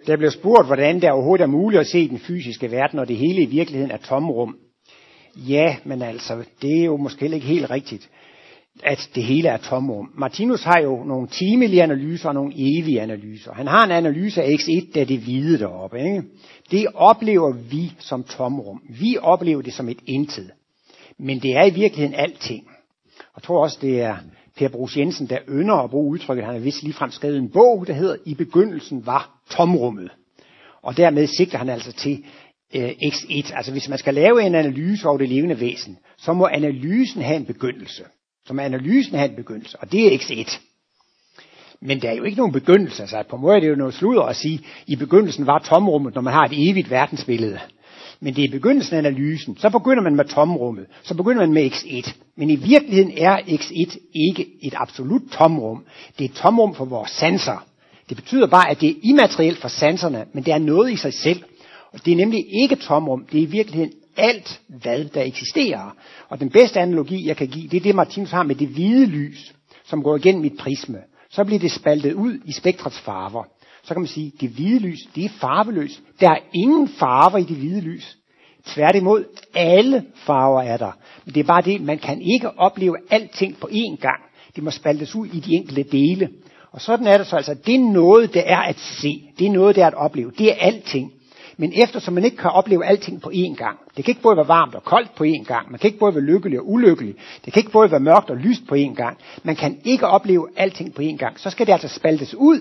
[0.07, 3.17] der blev spurgt, hvordan det overhovedet er muligt at se den fysiske verden, når det
[3.17, 4.59] hele i virkeligheden er tomrum.
[5.37, 8.11] Ja, men altså, det er jo måske ikke helt rigtigt
[8.83, 10.11] at det hele er tomrum.
[10.19, 13.53] Martinus har jo nogle timelige analyser og nogle evige analyser.
[13.53, 15.99] Han har en analyse af X1, der er det hvide deroppe.
[15.99, 16.23] Ikke?
[16.71, 18.83] Det oplever vi som tomrum.
[19.01, 20.51] Vi oplever det som et intet.
[21.19, 22.65] Men det er i virkeligheden alting.
[23.37, 24.17] Jeg tror også, det er
[24.57, 26.45] Per Brugs Jensen, der ynder at bruge udtrykket.
[26.45, 30.11] Han har vist ligefrem skrevet en bog, der hedder I begyndelsen var tomrummet.
[30.83, 32.25] Og dermed sigter han altså til
[32.75, 33.57] øh, X1.
[33.57, 37.37] Altså hvis man skal lave en analyse over det levende væsen, så må analysen have
[37.37, 38.03] en begyndelse
[38.47, 40.59] som analysen han en begyndelse, og det er X1.
[41.81, 43.03] Men der er jo ikke nogen begyndelse.
[43.03, 46.15] Altså på en måde er det jo noget sludder at sige, i begyndelsen var tomrummet,
[46.15, 47.59] når man har et evigt verdensbillede.
[48.21, 49.57] Men det er begyndelsen af analysen.
[49.57, 50.87] Så begynder man med tomrummet.
[51.03, 52.13] Så begynder man med x1.
[52.37, 55.85] Men i virkeligheden er x1 ikke et absolut tomrum.
[56.19, 57.67] Det er et tomrum for vores sanser.
[58.09, 61.15] Det betyder bare, at det er immaterielt for sanserne, men det er noget i sig
[61.15, 61.43] selv.
[61.93, 65.97] Og det er nemlig ikke tomrum, det er i virkeligheden alt, hvad der eksisterer.
[66.29, 69.07] Og den bedste analogi, jeg kan give, det er det, Martinus har med det hvide
[69.07, 70.99] lys, som går igennem mit prisme.
[71.31, 73.45] Så bliver det spaltet ud i spektrets farver.
[73.83, 76.03] Så kan man sige, at det hvide lys, det er farveløst.
[76.21, 78.17] Der er ingen farver i det hvide lys.
[78.67, 79.25] Tværtimod,
[79.55, 80.93] alle farver er der.
[81.25, 84.23] Men det er bare det, man kan ikke opleve alting på én gang.
[84.57, 86.29] Det må spaltes ud i de enkelte dele.
[86.73, 89.31] Og sådan er det så altså, det er noget, der er at se.
[89.39, 90.33] Det er noget, der er at opleve.
[90.39, 91.13] Det er alting.
[91.57, 94.49] Men eftersom man ikke kan opleve alting på én gang, det kan ikke både være
[94.49, 97.15] varmt og koldt på én gang, man kan ikke både være lykkelig og ulykkelig,
[97.45, 100.49] det kan ikke både være mørkt og lyst på én gang, man kan ikke opleve
[100.57, 102.61] alting på én gang, så skal det altså spaltes ud.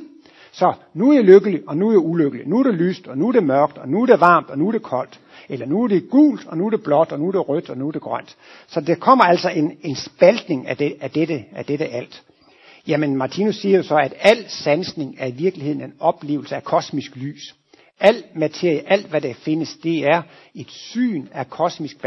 [0.51, 2.47] Så nu er jeg lykkelig, og nu er jeg ulykkelig.
[2.47, 4.57] Nu er det lyst, og nu er det mørkt, og nu er det varmt, og
[4.57, 5.19] nu er det koldt.
[5.49, 7.69] Eller nu er det gult, og nu er det blåt, og nu er det rødt,
[7.69, 8.37] og nu er det grønt.
[8.67, 12.23] Så der kommer altså en, en spaltning af, det, af, dette, af dette alt.
[12.87, 17.15] Jamen Martinus siger jo så, at al sansning er i virkeligheden en oplevelse af kosmisk
[17.15, 17.55] lys.
[17.99, 20.21] Al materie, alt hvad der findes, det er
[20.55, 21.97] et syn af kosmisk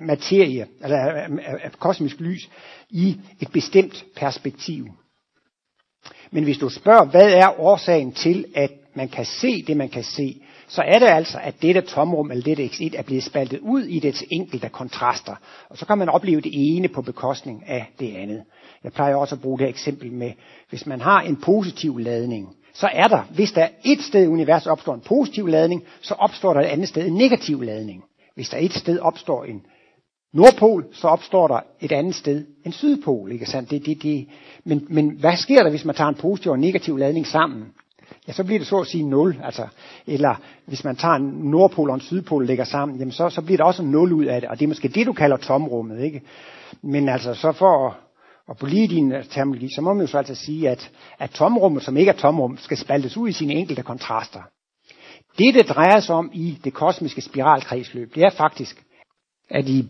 [0.00, 0.98] materie, eller
[1.62, 2.50] af kosmisk lys,
[2.90, 4.86] i et bestemt perspektiv.
[6.30, 10.04] Men hvis du spørger, hvad er årsagen til, at man kan se det, man kan
[10.04, 13.82] se, så er det altså, at dette tomrum, eller dette X1, er blevet spaltet ud
[13.82, 15.36] i dets enkelte kontraster.
[15.70, 18.42] Og så kan man opleve det ene på bekostning af det andet.
[18.84, 20.32] Jeg plejer også at bruge det eksempel med,
[20.70, 24.72] hvis man har en positiv ladning, så er der, hvis der et sted i universet
[24.72, 28.04] opstår en positiv ladning, så opstår der et andet sted en negativ ladning.
[28.34, 29.62] Hvis der et sted opstår en
[30.32, 33.32] nordpol, så opstår der et andet sted en sydpol.
[33.32, 33.70] Ikke sandt?
[33.70, 34.28] Det, det, det.
[34.64, 37.64] Men, men hvad sker der, hvis man tager en positiv og en negativ ladning sammen?
[38.28, 39.40] Ja, så bliver det så at sige 0.
[39.44, 39.66] Altså,
[40.06, 40.34] eller
[40.66, 43.56] hvis man tager en nordpol og en sydpol og lægger sammen, jamen så, så bliver
[43.56, 44.50] der også 0 ud af det.
[44.50, 46.00] Og det er måske det, du kalder tomrummet.
[46.00, 46.22] Ikke?
[46.82, 47.96] Men altså, så for
[48.48, 51.30] og på lige din øh, terminologi, så må man jo så altså sige, at, at
[51.30, 54.42] tomrummet, som ikke er tomrum, skal spaltes ud i sine enkelte kontraster.
[55.38, 58.84] Det, det drejer sig om i det kosmiske spiralkredsløb, det er faktisk,
[59.50, 59.86] at i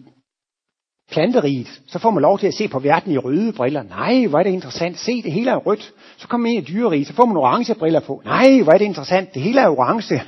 [1.11, 3.83] planteriget, så får man lov til at se på verden i røde briller.
[3.83, 4.99] Nej, hvor er det interessant.
[4.99, 5.93] Se, det hele er rødt.
[6.17, 8.23] Så kommer man ind i dyreriget, så får man orange briller på.
[8.25, 9.35] Nej, hvor er det interessant.
[9.35, 10.23] Det hele er orange.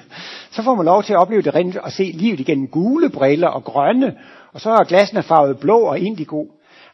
[0.50, 3.48] Så får man lov til at opleve det rent og se livet igennem gule briller
[3.48, 4.16] og grønne.
[4.52, 6.44] Og så er glassene farvet blå og indigo.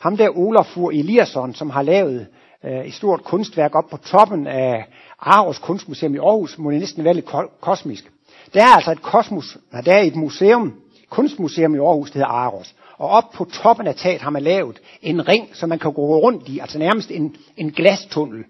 [0.02, 2.26] Ham der Olafur Eliasson, som har lavet
[2.64, 4.86] øh, et stort kunstværk op på toppen af
[5.20, 8.10] Aarhus Kunstmuseum i Aarhus, må det næsten være lidt kosmisk.
[8.54, 10.74] Der er altså et kosmos, der er et museum,
[11.10, 12.74] kunstmuseum i Aarhus, der hedder Aros.
[12.98, 16.02] Og op på toppen af taget har man lavet en ring, som man kan gå
[16.18, 18.44] rundt i, altså nærmest en, en glastunnel.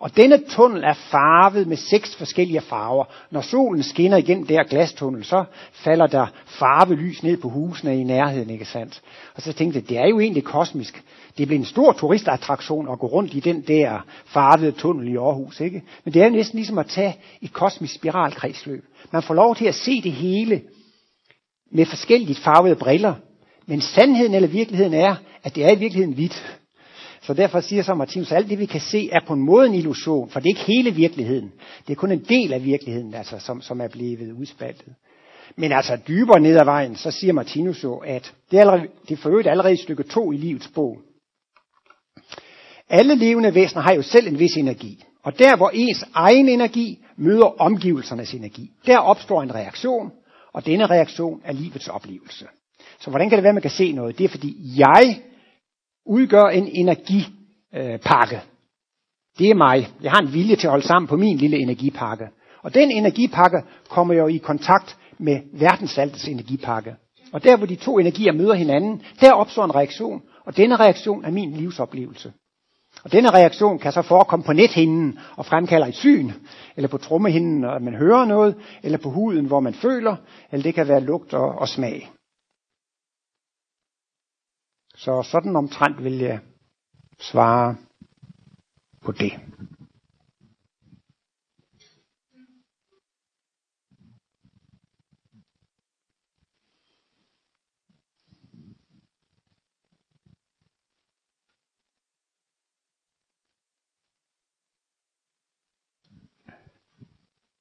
[0.00, 3.04] Og denne tunnel er farvet med seks forskellige farver.
[3.30, 8.50] Når solen skinner igennem der glastunnel, så falder der farvelys ned på husene i nærheden,
[8.50, 9.02] ikke sandt?
[9.34, 11.02] Og så tænkte jeg, det er jo egentlig kosmisk.
[11.38, 15.60] Det bliver en stor turistattraktion at gå rundt i den der farvede tunnel i Aarhus,
[15.60, 15.82] ikke?
[16.04, 18.84] Men det er jo næsten ligesom at tage et kosmisk spiralkredsløb.
[19.12, 20.62] Man får lov til at se det hele
[21.72, 23.14] med forskelligt farvede briller.
[23.66, 26.59] Men sandheden eller virkeligheden er, at det er i virkeligheden hvidt.
[27.22, 29.66] Så derfor siger så Martinus, at alt det vi kan se er på en måde
[29.66, 31.52] en illusion, for det er ikke hele virkeligheden.
[31.86, 34.94] Det er kun en del af virkeligheden, altså, som, som er blevet udspaltet.
[35.56, 39.12] Men altså dybere ned ad vejen, så siger Martinus jo, at det er, allerede, det
[39.12, 40.98] er for øvrigt allerede i stykke 2 i livets bog.
[42.88, 45.04] Alle levende væsener har jo selv en vis energi.
[45.22, 50.12] Og der hvor ens egen energi møder omgivelsernes energi, der opstår en reaktion,
[50.52, 52.46] og denne reaktion er livets oplevelse.
[53.00, 54.18] Så hvordan kan det være, at man kan se noget?
[54.18, 55.20] Det er fordi jeg
[56.06, 58.40] udgør en energipakke.
[59.38, 59.88] Det er mig.
[60.02, 62.28] Jeg har en vilje til at holde sammen på min lille energipakke.
[62.62, 66.94] Og den energipakke kommer jo i kontakt med verdensaltets energipakke.
[67.32, 70.22] Og der hvor de to energier møder hinanden, der opstår en reaktion.
[70.46, 72.32] Og denne reaktion er min livsoplevelse.
[73.04, 76.30] Og denne reaktion kan så forekomme på nethinden og fremkalder et syn,
[76.76, 80.16] eller på trommehinden, når man hører noget, eller på huden, hvor man føler,
[80.52, 82.10] eller det kan være lugt og, og smag.
[85.00, 86.40] Så sådan omtrent vil jeg
[87.18, 87.76] svare
[89.02, 89.32] på det.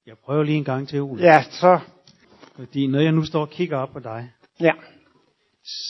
[0.06, 1.24] Jeg prøver lige en gang til, Ole.
[1.24, 1.80] Ja, så,
[2.56, 4.74] Fordi når jeg nu står og kigger op på dig, ja,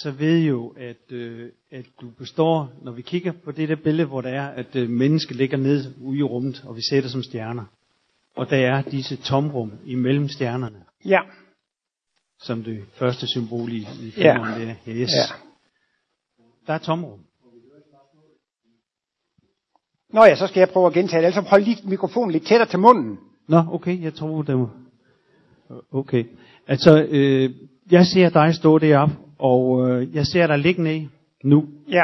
[0.01, 4.07] så ved jo, at, øh, at du består, når vi kigger på det der billede,
[4.07, 7.11] hvor der er, at øh, mennesket ligger ned ude i rummet, og vi ser det
[7.11, 7.65] som stjerner.
[8.35, 11.19] Og der er disse tomrum imellem stjernerne, ja,
[12.39, 14.33] som det første symbol i, i Ja.
[14.33, 14.75] filmen der.
[14.87, 15.09] Yes.
[15.11, 15.35] ja.
[16.67, 17.19] Der er tomrum.
[20.13, 21.27] Nå ja, så skal jeg prøve at gentage det.
[21.27, 23.19] Ellers hold lige mikrofonen lidt tættere til munden.
[23.47, 24.69] Nå, okay, jeg tror det var...
[25.91, 26.23] Okay.
[26.67, 27.49] Altså, øh,
[27.91, 31.01] jeg ser dig stå deroppe, og øh, jeg ser dig ligge ned
[31.43, 32.03] nu, Ja,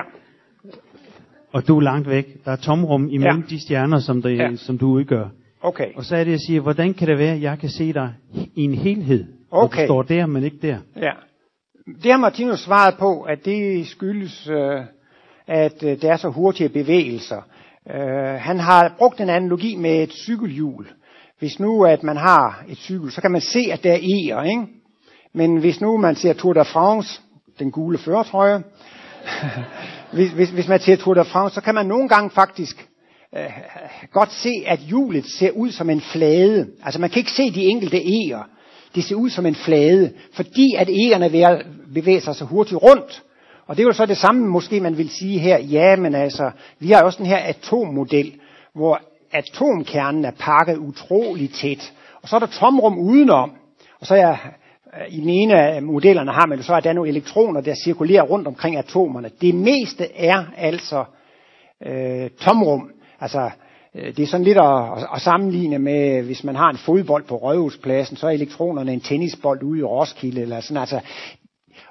[1.54, 2.46] og du er langt væk.
[2.46, 3.46] Der er tomrum imellem Ja.
[3.50, 4.56] de stjerner, som, det, Ja.
[4.56, 5.26] som du udgør.
[5.62, 5.94] okay.
[5.96, 8.14] Og så er det, jeg siger, hvordan kan det være, at jeg kan se dig
[8.56, 9.26] i en helhed?
[9.52, 9.82] Okay.
[9.82, 10.78] du står der, men ikke der.
[10.96, 11.12] Ja.
[12.04, 14.82] Det har Martinus svaret på, at det skyldes, øh,
[15.48, 17.42] at øh, der er så hurtige bevægelser.
[17.96, 20.88] Øh, han har brugt en analogi med et cykelhjul.
[21.40, 24.44] Hvis nu at man har et cykel, så kan man se, at der er eger,
[24.44, 24.64] ikke?
[25.34, 27.22] Men hvis nu man ser Tour de France,
[27.60, 28.64] den gule førertrøje,
[30.14, 32.90] hvis, hvis, hvis man ser Tour de France, så kan man nogle gange faktisk
[33.36, 33.50] øh,
[34.12, 36.68] godt se, at hjulet ser ud som en flade.
[36.84, 38.44] Altså man kan ikke se de enkelte eger.
[38.96, 41.30] Det ser ud som en flade, fordi at egerne
[41.94, 43.24] bevæger sig så hurtigt rundt.
[43.68, 46.52] Og det er jo så det samme, måske man vil sige her, ja, men altså,
[46.80, 48.34] vi har også den her atommodel,
[48.74, 51.94] hvor atomkernen er pakket utrolig tæt.
[52.22, 53.52] Og så er der tomrum udenom.
[54.00, 54.36] Og så er
[55.10, 57.76] i den ene af modellerne har man jo så, at der er nogle elektroner, der
[57.84, 59.30] cirkulerer rundt omkring atomerne.
[59.42, 61.04] Det meste er altså
[61.86, 62.92] øh, tomrum.
[63.20, 63.50] Altså,
[63.96, 67.38] øh, det er sådan lidt at, at, sammenligne med, hvis man har en fodbold på
[67.38, 70.42] Rødhuspladsen, så er elektronerne en tennisbold ude i Roskilde.
[70.42, 70.78] Eller sådan.
[70.78, 71.00] Altså,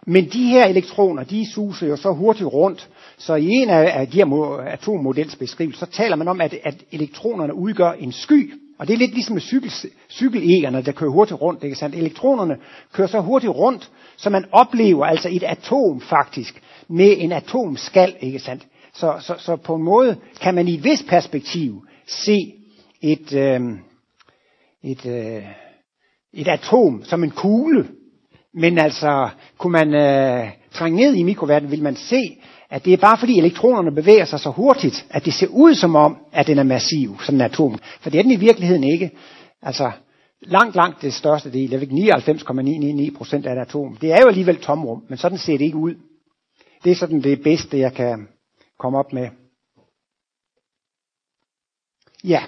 [0.07, 2.89] men de her elektroner, de suser jo så hurtigt rundt,
[3.19, 5.39] så i en af af de her mo- atommodels
[5.79, 8.55] så taler man om, at, at elektronerne udgør en sky.
[8.79, 9.73] Og det er lidt ligesom med cykel,
[10.11, 11.65] cykelegerne, der kører hurtigt rundt.
[11.65, 11.97] Ikke sandt?
[11.97, 12.57] Elektronerne
[12.93, 18.17] kører så hurtigt rundt, så man oplever altså et atom faktisk med en atomskal.
[18.21, 18.67] Ikke sandt?
[18.95, 22.55] Så, så, så på en måde kan man i et vist perspektiv se
[23.03, 23.61] et, øh,
[24.83, 25.43] et, øh,
[26.33, 27.89] et atom som en kugle,
[28.55, 32.39] men altså, kunne man øh, trænge ned i mikroverdenen, vil man se,
[32.75, 35.97] at det er bare fordi elektronerne bevæger sig så hurtigt, at det ser ud som
[35.97, 37.79] om, at den er massiv, sådan en atom.
[38.01, 39.11] For det er den i virkeligheden ikke.
[39.63, 39.91] Altså,
[40.41, 44.21] langt, langt det største del, jeg ved ikke, 99,999 procent af et atom, det er
[44.23, 45.95] jo alligevel tomrum, men sådan ser det ikke ud.
[46.85, 48.29] Det er sådan det bedste, jeg kan
[48.79, 49.29] komme op med.
[52.25, 52.43] Ja,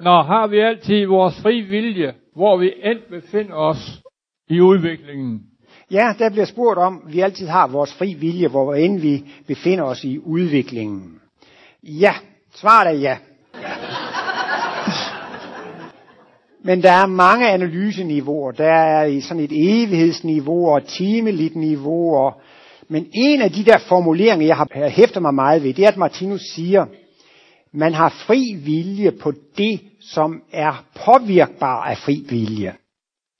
[0.00, 4.02] Nå, har vi altid vores fri vilje, hvor vi end befinder os
[4.48, 5.40] i udviklingen.
[5.90, 9.84] Ja, der bliver spurgt om, vi altid har vores fri vilje, hvor end vi befinder
[9.84, 11.20] os i udviklingen.
[11.82, 12.14] Ja,
[12.54, 13.16] svaret er ja.
[16.64, 18.50] Men der er mange analyseniveauer.
[18.50, 22.16] Der er i sådan et evighedsniveau og et timeligt niveau.
[22.16, 22.40] Og,
[22.88, 25.96] men en af de der formuleringer, jeg har hæftet mig meget ved, det er, at
[25.96, 26.86] Martinus siger,
[27.72, 32.72] man har fri vilje på det, som er påvirkbar af fri vilje.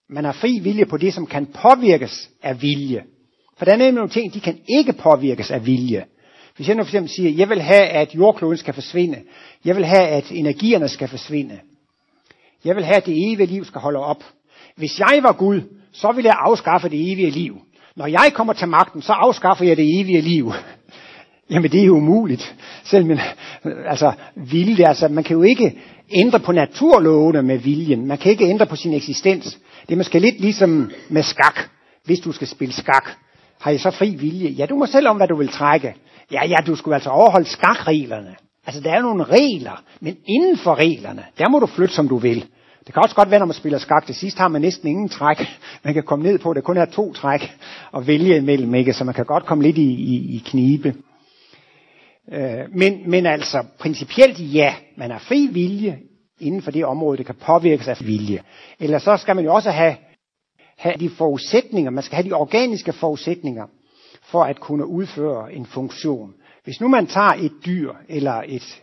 [0.08, 3.02] Man har fri vilje på det, som kan påvirkes af vilje.
[3.58, 6.04] For der er nemlig nogle ting, de kan ikke påvirkes af vilje.
[6.56, 9.18] Hvis jeg nu for eksempel siger, jeg vil have, at jordkloden skal forsvinde.
[9.64, 11.58] Jeg vil have, at energierne skal forsvinde.
[12.64, 14.24] Jeg vil have, at det evige liv skal holde op.
[14.76, 15.60] Hvis jeg var Gud,
[15.92, 17.58] så ville jeg afskaffe det evige liv.
[17.96, 20.52] Når jeg kommer til magten, så afskaffer jeg det evige liv.
[21.50, 22.56] Jamen det er jo umuligt.
[22.84, 23.18] Selv men,
[23.64, 25.78] øh, altså, vilje, altså, man kan jo ikke
[26.10, 28.06] ændre på naturlovene med viljen.
[28.06, 29.58] Man kan ikke ændre på sin eksistens.
[29.86, 31.58] Det er måske lidt ligesom med skak.
[32.04, 33.10] Hvis du skal spille skak,
[33.60, 34.50] har I så fri vilje?
[34.50, 35.94] Ja, du må selv om, hvad du vil trække.
[36.32, 38.36] Ja, ja, du skulle altså overholde skakreglerne.
[38.66, 42.16] Altså, der er nogle regler, men inden for reglerne, der må du flytte, som du
[42.16, 42.46] vil.
[42.86, 44.06] Det kan også godt være, når man spiller skak.
[44.06, 45.36] Til sidst har man næsten ingen træk.
[45.84, 47.56] Man kan komme ned på, at der kun er to træk
[47.96, 48.92] at vælge imellem, ikke?
[48.92, 50.94] så man kan godt komme lidt i, i, i knibe.
[52.32, 55.98] Øh, men, men altså, principielt ja, man har fri vilje
[56.40, 58.42] inden for det område, det kan påvirkes af vilje.
[58.80, 59.96] Eller så skal man jo også have,
[60.78, 63.66] have de forudsætninger, man skal have de organiske forudsætninger
[64.22, 66.34] for at kunne udføre en funktion.
[66.64, 68.82] Hvis nu man tager et dyr eller et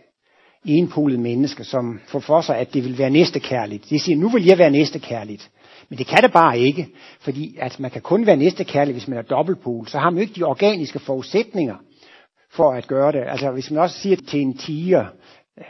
[0.65, 3.89] enpolet menneske, som får for sig, at det vil være næstekærligt.
[3.89, 5.51] Det siger, nu vil jeg være næstekærligt.
[5.89, 6.87] Men det kan det bare ikke,
[7.19, 9.87] fordi at man kan kun være næstekærlig, hvis man er dobbeltpol.
[9.87, 11.75] Så har man jo ikke de organiske forudsætninger
[12.51, 13.23] for at gøre det.
[13.27, 15.05] Altså hvis man også siger til en tiger,
[15.57, 15.65] øh,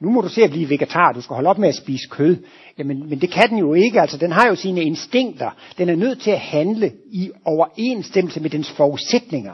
[0.00, 2.36] nu må du se at blive vegetar, du skal holde op med at spise kød.
[2.78, 5.50] Jamen, men det kan den jo ikke, altså den har jo sine instinkter.
[5.78, 9.52] Den er nødt til at handle i overensstemmelse med dens forudsætninger.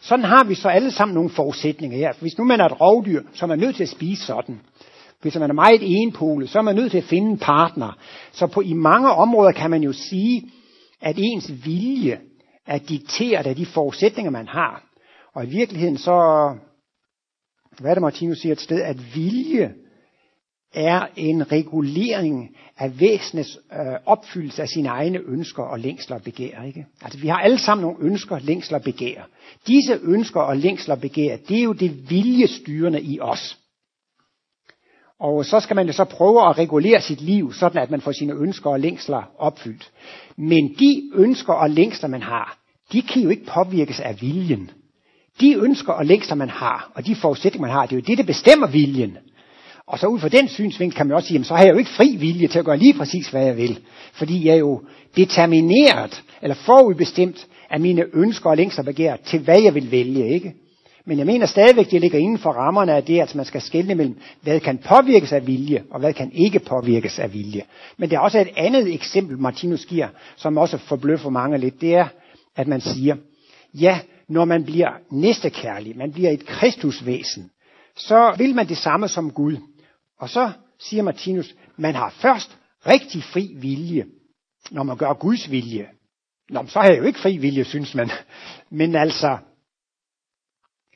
[0.00, 2.12] Sådan har vi så alle sammen nogle forudsætninger her.
[2.20, 4.60] Hvis nu man er et rovdyr, så er man nødt til at spise sådan.
[5.22, 7.98] Hvis man er meget enpolet, så er man nødt til at finde en partner.
[8.32, 10.50] Så på, i mange områder kan man jo sige,
[11.00, 12.18] at ens vilje
[12.66, 14.84] er dikteret af de forudsætninger, man har.
[15.34, 16.48] Og i virkeligheden så,
[17.80, 19.74] hvad er det Martinus siger et sted, at vilje
[20.74, 26.62] er en regulering af væsenets øh, opfyldelse af sine egne ønsker og længsler og begær.
[26.62, 26.86] Ikke?
[27.02, 29.28] Altså vi har alle sammen nogle ønsker, længsler og begær.
[29.66, 33.58] Disse ønsker og længsler og begær, det er jo det viljestyrende i os.
[35.20, 38.12] Og så skal man jo så prøve at regulere sit liv, sådan at man får
[38.12, 39.90] sine ønsker og længsler opfyldt.
[40.36, 42.58] Men de ønsker og længsler, man har,
[42.92, 44.70] de kan jo ikke påvirkes af viljen.
[45.40, 48.18] De ønsker og længsler, man har, og de forudsætninger, man har, det er jo det,
[48.18, 49.18] der bestemmer viljen.
[49.86, 51.78] Og så ud fra den synsvinkel kan man også sige, jamen, så har jeg jo
[51.78, 53.78] ikke fri vilje til at gøre lige præcis, hvad jeg vil.
[54.12, 54.82] Fordi jeg er jo
[55.16, 60.54] determineret, eller forudbestemt af mine ønsker og længster begær til, hvad jeg vil vælge, ikke?
[61.06, 63.94] Men jeg mener stadigvæk, det ligger inden for rammerne af det, at man skal skelne
[63.94, 67.62] mellem, hvad kan påvirkes af vilje, og hvad kan ikke påvirkes af vilje.
[67.96, 71.80] Men der er også et andet eksempel, Martinus giver, som også forbløffer mange lidt.
[71.80, 72.08] Det er,
[72.56, 73.16] at man siger,
[73.74, 77.50] ja, når man bliver næstekærlig, man bliver et kristusvæsen,
[77.96, 79.56] så vil man det samme som Gud.
[80.24, 84.06] Og så siger Martinus, man har først rigtig fri vilje,
[84.70, 85.88] når man gør Guds vilje.
[86.50, 88.10] Nå, så har jeg jo ikke fri vilje, synes man.
[88.70, 89.38] Men altså,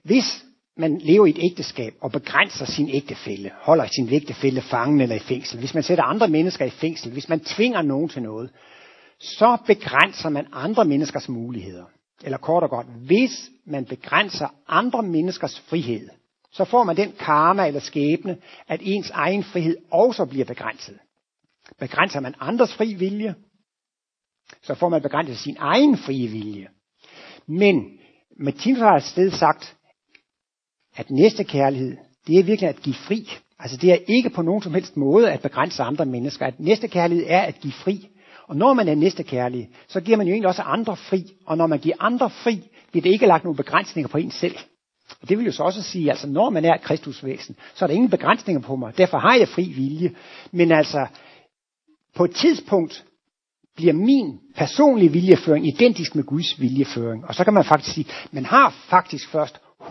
[0.05, 0.45] hvis
[0.77, 5.19] man lever i et ægteskab og begrænser sin ægtefælle, holder sin ægtefælle fangen eller i
[5.19, 8.51] fængsel, hvis man sætter andre mennesker i fængsel, hvis man tvinger nogen til noget,
[9.21, 11.85] så begrænser man andre menneskers muligheder.
[12.25, 16.09] Eller kort og godt, hvis man begrænser andre menneskers frihed,
[16.59, 18.39] så får man den karma eller skæbne,
[18.69, 20.99] at ens egen frihed også bliver begrænset.
[21.81, 23.35] Begrænser man andres fri vilje,
[24.63, 26.69] så får man begrænset sin egen frie vilje.
[27.47, 27.99] Men
[28.41, 29.77] Martinus har et sted sagt,
[30.97, 31.97] at næste kærlighed,
[32.27, 33.29] det er virkelig at give fri.
[33.59, 36.47] Altså det er ikke på nogen som helst måde at begrænse andre mennesker.
[36.47, 38.09] At næste kærlighed er at give fri.
[38.47, 41.25] Og når man er næste kærlig, så giver man jo egentlig også andre fri.
[41.47, 44.57] Og når man giver andre fri, bliver det ikke lagt nogen begrænsninger på en selv.
[45.23, 47.87] Og det vil jo så også sige, altså når man er et kristusvæsen, så er
[47.87, 48.99] der ingen begrænsninger på mig.
[48.99, 50.11] Derfor har jeg fri vilje.
[50.53, 51.07] Men altså,
[52.17, 53.05] på et tidspunkt
[53.77, 57.25] bliver min personlige viljeføring identisk med Guds viljeføring.
[57.25, 59.87] Og så kan man faktisk sige, man har faktisk først 100%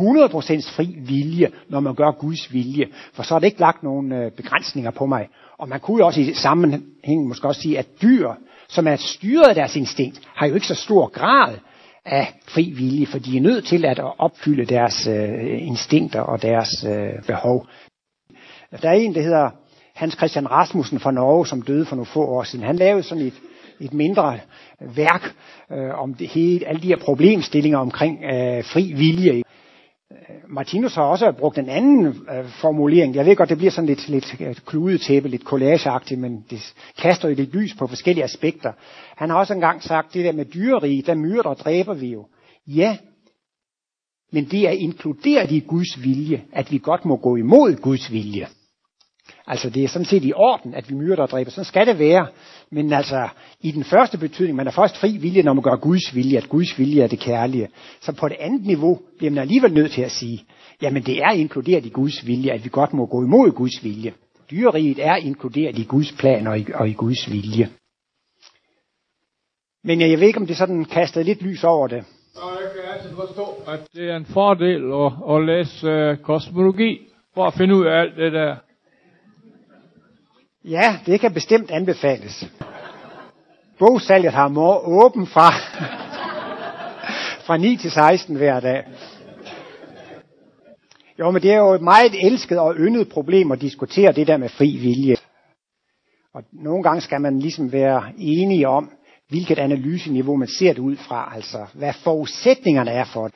[0.76, 2.86] fri vilje, når man gør Guds vilje.
[3.14, 5.28] For så er det ikke lagt nogen øh, begrænsninger på mig.
[5.58, 8.30] Og man kunne jo også i sammenhæng måske også sige, at dyr,
[8.68, 11.58] som er styret af deres instinkt, har jo ikke så stor grad
[12.08, 16.86] af fri vilje, for de er nødt til at opfylde deres øh, instinkter og deres
[16.88, 17.68] øh, behov.
[18.82, 19.50] Der er en, der hedder
[19.96, 22.66] Hans Christian Rasmussen fra Norge, som døde for nogle få år siden.
[22.66, 23.34] Han lavede sådan et,
[23.80, 24.40] et mindre
[24.80, 25.36] værk
[25.72, 29.44] øh, om det hele, alle de her problemstillinger omkring øh, fri vilje.
[30.50, 33.16] Martinus har også brugt en anden øh, formulering.
[33.16, 37.30] Jeg ved godt, det bliver sådan lidt, lidt øh, kludetæppe, lidt collageagtigt, men det kaster
[37.30, 38.72] jo lidt lys på forskellige aspekter.
[39.16, 42.26] Han har også engang sagt, det der med dyrerige, der myrder og dræber vi jo.
[42.68, 42.98] Ja,
[44.32, 48.48] men det er inkluderet i Guds vilje, at vi godt må gå imod Guds vilje.
[49.48, 51.52] Altså det er sådan set i orden, at vi myrder og dræber.
[51.52, 52.28] Sådan skal det være.
[52.72, 53.30] Men altså
[53.62, 56.50] i den første betydning, man er først fri vilje, når man gør Guds vilje, at
[56.50, 57.68] Guds vilje er det kærlige.
[58.02, 60.46] Så på det andet niveau bliver man alligevel nødt til at sige,
[60.82, 64.14] jamen det er inkluderet i Guds vilje, at vi godt må gå imod Guds vilje.
[64.52, 67.70] Dyreriget er inkluderet i Guds plan og i, og i Guds vilje.
[69.84, 72.04] Men jeg ved ikke, om det sådan kastede lidt lys over det.
[72.36, 77.00] Og jeg kan altid forstå, at det er en fordel at, at læse uh, kosmologi,
[77.34, 78.56] for at finde ud af alt det der.
[80.70, 82.48] Ja, det kan bestemt anbefales.
[83.80, 85.50] Bogsalget har mor åben fra,
[87.46, 88.84] fra 9 til 16 hver dag.
[91.20, 94.38] Jo, men det er jo et meget elsket og yndet problem at diskutere det der
[94.38, 95.16] med fri vilje.
[96.34, 98.92] Og nogle gange skal man ligesom være enige om,
[99.30, 103.36] hvilket analyseniveau man ser det ud fra, altså hvad forudsætningerne er for det.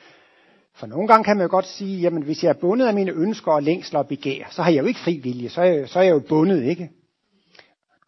[0.76, 3.12] For nogle gange kan man jo godt sige, jamen hvis jeg er bundet af mine
[3.12, 5.88] ønsker og længsler og begær, så har jeg jo ikke fri vilje, så er jeg,
[5.88, 6.90] så er jeg jo bundet, ikke?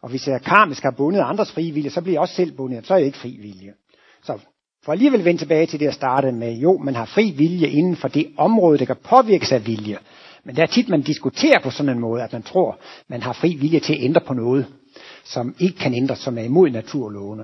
[0.05, 2.87] Og hvis jeg karmisk har bundet andres frivillige, vilje, så bliver jeg også selv bundet,
[2.87, 3.73] så er jeg ikke fri vilje.
[4.23, 4.39] Så
[4.83, 7.95] for alligevel vende tilbage til det, jeg startede med, jo, man har fri vilje inden
[7.95, 9.97] for det område, der kan påvirkes af vilje.
[10.43, 12.79] Men det er tit, man diskuterer på sådan en måde, at man tror,
[13.09, 14.65] man har fri vilje til at ændre på noget,
[15.23, 17.43] som ikke kan ændres, som er imod naturlovene.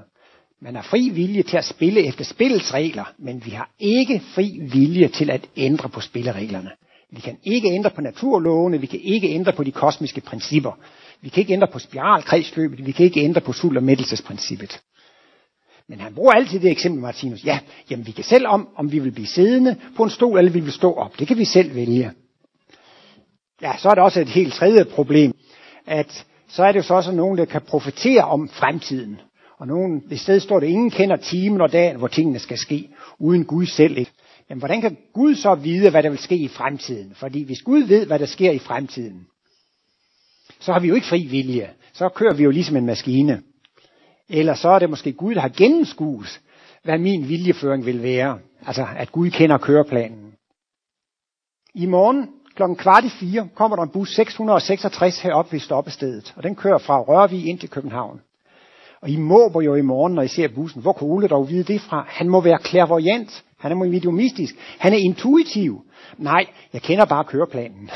[0.62, 4.60] Man har fri vilje til at spille efter spillets regler, men vi har ikke fri
[4.74, 6.70] vilje til at ændre på spillereglerne.
[7.12, 10.72] Vi kan ikke ændre på naturlovene, vi kan ikke ændre på de kosmiske principper.
[11.22, 14.82] Vi kan ikke ændre på spiralkredsløbet, vi kan ikke ændre på sult- og mættelsesprincippet.
[15.90, 17.46] Men han bruger altid det eksempel, Martinus.
[17.46, 17.60] Ja,
[17.90, 20.60] jamen vi kan selv om, om vi vil blive siddende på en stol, eller vi
[20.60, 21.20] vil stå op.
[21.20, 22.12] Det kan vi selv vælge.
[23.62, 25.34] Ja, så er der også et helt tredje problem,
[25.88, 29.20] at så er det jo så også nogen, der kan profetere om fremtiden.
[29.60, 32.90] Og nogen, i stedet står det, ingen kender timen og dagen, hvor tingene skal ske,
[33.20, 33.98] uden Gud selv.
[33.98, 34.12] Ikke?
[34.50, 37.14] Jamen, hvordan kan Gud så vide, hvad der vil ske i fremtiden?
[37.16, 39.26] Fordi hvis Gud ved, hvad der sker i fremtiden,
[40.62, 41.70] så har vi jo ikke fri vilje.
[41.94, 43.42] Så kører vi jo ligesom en maskine.
[44.30, 46.40] Eller så er det måske Gud, der har gennemskuet,
[46.84, 48.40] hvad min viljeføring vil være.
[48.68, 50.34] Altså, at Gud kender køreplanen.
[51.76, 56.44] I morgen klokken kvart i fire kommer der en bus 666 heroppe ved stoppestedet, og
[56.44, 58.20] den kører fra Rørvig ind til København.
[59.02, 60.82] Og I måber jo i morgen, når I ser bussen.
[60.82, 62.06] Hvor kunne Ole dog vide det fra?
[62.08, 63.44] Han må være klærvoyant.
[63.60, 64.56] Han er mediumistisk.
[64.80, 65.82] Han er intuitiv.
[66.18, 67.90] Nej, jeg kender bare køreplanen.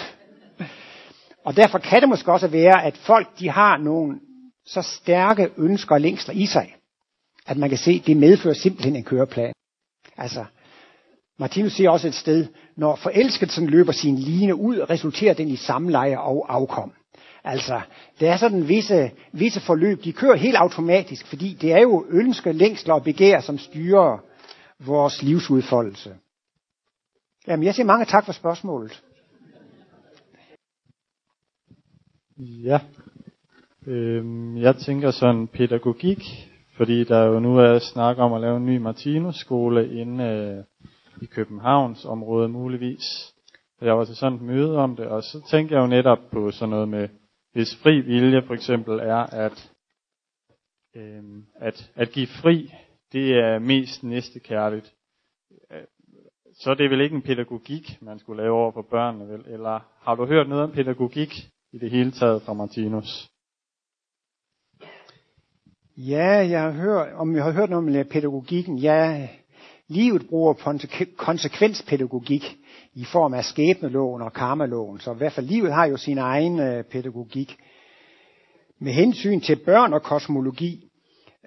[1.46, 4.20] Og derfor kan det måske også være, at folk de har nogle
[4.66, 6.76] så stærke ønsker og længsler i sig,
[7.48, 9.54] at man kan se, at det medfører simpelthen en køreplan.
[10.18, 10.46] Altså,
[11.40, 16.20] Martinus siger også et sted, når forelskelsen løber sin line ud, resulterer den i samleje
[16.20, 16.94] og afkom.
[17.44, 17.82] Altså,
[18.20, 22.52] det er sådan visse, visse forløb, de kører helt automatisk, fordi det er jo ønsker,
[22.52, 24.24] længsler og begær, som styrer
[24.80, 26.16] vores livsudfoldelse.
[27.48, 29.04] Jamen, jeg siger mange tak for spørgsmålet.
[32.38, 32.80] Ja,
[33.88, 36.20] øhm, jeg tænker sådan pædagogik,
[36.78, 40.64] fordi der jo nu er snak om at lave en ny Martinus-skole inde øh,
[41.22, 43.34] i Københavns område muligvis.
[43.82, 46.52] Jeg var til sådan et møde om det, og så tænker jeg jo netop på
[46.52, 47.10] sådan noget med,
[47.54, 49.72] hvis fri vilje for eksempel er, at,
[50.96, 52.72] øhm, at, at give fri,
[53.12, 54.94] det er mest næstekærligt.
[55.72, 55.84] Øh,
[56.54, 59.46] så er det vel ikke en pædagogik, man skulle lave over for børnene, vel?
[59.48, 61.30] Eller har du hørt noget om pædagogik
[61.76, 63.30] i det hele taget fra Martinus?
[65.98, 68.78] Ja, jeg har hørt, om jeg har hørt noget om pædagogikken.
[68.78, 69.28] Ja,
[69.88, 70.54] livet bruger
[71.18, 72.58] konsekvenspædagogik
[72.94, 75.00] i form af skæbneloven og karmaloven.
[75.00, 77.58] Så i hvert fald livet har jo sin egen øh, pædagogik.
[78.80, 80.90] Med hensyn til børn og kosmologi,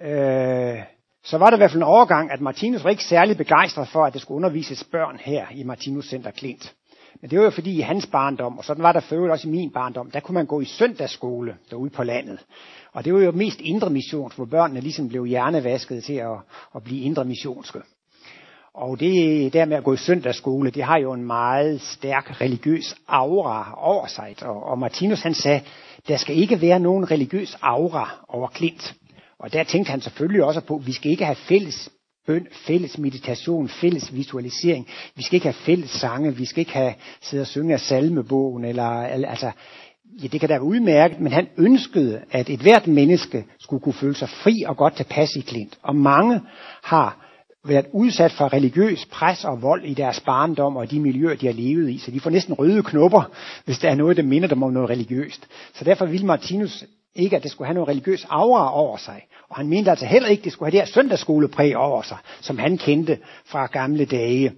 [0.01, 0.79] øh,
[1.23, 4.05] så var der i hvert fald en overgang, at Martinus var ikke særlig begejstret for,
[4.05, 6.75] at der skulle undervises børn her i Martinus Center Klint.
[7.21, 9.51] Men det var jo fordi i hans barndom, og sådan var der før også i
[9.51, 12.39] min barndom, der kunne man gå i søndagsskole derude på landet.
[12.93, 16.37] Og det var jo mest indre mission, hvor børnene ligesom blev hjernevasket til at,
[16.75, 17.79] at blive indre missionske.
[18.73, 22.95] Og det der med at gå i søndagsskole, det har jo en meget stærk religiøs
[23.07, 24.35] aura over sig.
[24.41, 25.61] Og, og Martinus han sagde,
[26.07, 28.95] der skal ikke være nogen religiøs aura over Klint.
[29.39, 31.89] Og der tænkte han selvfølgelig også på, at vi skal ikke have fælles
[32.29, 34.87] bøn, fælles meditation, fælles visualisering.
[35.15, 38.65] Vi skal ikke have fælles sange, vi skal ikke have sidde og synge af salmebogen,
[38.65, 39.51] eller, altså,
[40.23, 43.93] ja, det kan da være udmærket, men han ønskede, at et hvert menneske skulle kunne
[43.93, 45.77] føle sig fri og godt tilpas i klint.
[45.83, 46.41] Og mange
[46.83, 47.25] har
[47.65, 51.53] været udsat for religiøs pres og vold i deres barndom og de miljøer, de har
[51.53, 51.97] levet i.
[51.97, 53.31] Så de får næsten røde knopper,
[53.65, 55.47] hvis der er noget, der minder dem om noget religiøst.
[55.73, 56.83] Så derfor ville Martinus
[57.15, 59.21] ikke, at det skulle have noget religiøs aura over sig.
[59.49, 62.17] Og han mente altså heller ikke, at det skulle have det her søndagsskolepræg over sig,
[62.41, 64.51] som han kendte fra gamle dage.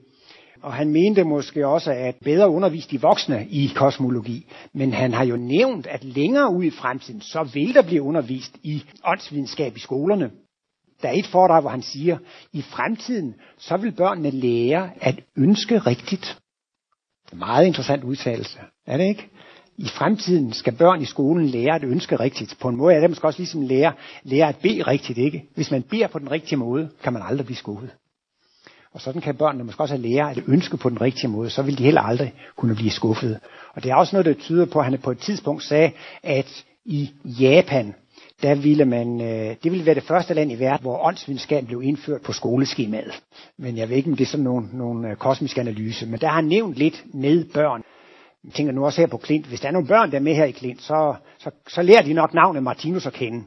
[0.61, 4.45] Og han mente måske også, at bedre undervise de voksne i kosmologi.
[4.73, 8.57] Men han har jo nævnt, at længere ud i fremtiden, så vil der blive undervist
[8.63, 10.31] i åndsvidenskab i skolerne.
[11.01, 12.17] Der er et foredrag, hvor han siger,
[12.53, 16.37] i fremtiden, så vil børnene lære at ønske rigtigt.
[17.33, 19.29] Meget interessant udtalelse, er det ikke?
[19.81, 22.57] I fremtiden skal børn i skolen lære at ønske rigtigt.
[22.61, 25.43] På en måde er det måske også ligesom lære, lære at bede rigtigt, ikke?
[25.55, 27.89] Hvis man beder på den rigtige måde, kan man aldrig blive skuffet.
[28.93, 31.77] Og sådan kan børnene måske også lære at ønske på den rigtige måde, så vil
[31.77, 33.39] de heller aldrig kunne blive skuffet.
[33.75, 35.91] Og det er også noget, der tyder på, at han på et tidspunkt sagde,
[36.23, 37.95] at i Japan,
[38.41, 41.81] der ville man, øh, det ville være det første land i verden, hvor åndsvidenskab blev
[41.83, 43.21] indført på skoleskemaet.
[43.57, 46.05] Men jeg ved ikke, om det er sådan nogle, nogle øh, kosmisk kosmiske analyse.
[46.05, 47.83] Men der har han nævnt lidt med børn.
[48.45, 49.45] Jeg tænker nu også her på Klint.
[49.45, 52.01] Hvis der er nogle børn, der er med her i Klint, så, så, så lærer
[52.01, 53.43] de nok navnet Martinus at kende.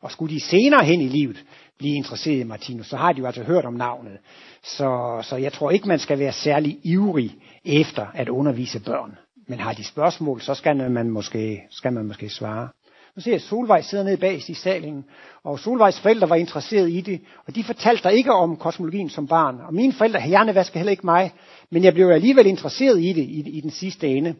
[0.00, 1.44] Og skulle de senere hen i livet
[1.78, 4.18] blive interesseret i Martinus, så har de jo altså hørt om navnet.
[4.62, 7.34] Så, så jeg tror ikke, man skal være særlig ivrig
[7.64, 9.18] efter at undervise børn.
[9.48, 12.68] Men har de spørgsmål, så skal man måske, skal man måske svare.
[13.16, 15.04] Nu ser jeg, Solvej sidder nede bag i salen,
[15.44, 19.26] og Solvejs forældre var interesseret i det, og de fortalte dig ikke om kosmologien som
[19.26, 19.56] barn.
[19.68, 21.32] Og mine forældre hjernevasker heller ikke mig,
[21.70, 24.34] men jeg blev alligevel interesseret i det i, i den sidste ende.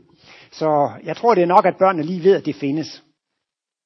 [0.52, 3.02] Så jeg tror, det er nok, at børnene lige ved, at det findes.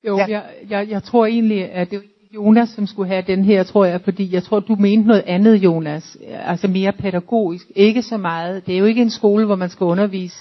[0.06, 0.26] Jo, Ja.
[0.28, 3.62] jeg, jeg, jeg tror egentlig, at det er jo Jonas, som skulle have den her,
[3.62, 6.16] tror jeg, fordi jeg tror, du mente noget andet, Jonas.
[6.28, 7.66] Altså mere pædagogisk.
[7.76, 8.66] Ikke så meget.
[8.66, 10.36] Det er jo ikke en skole, hvor man skal undervise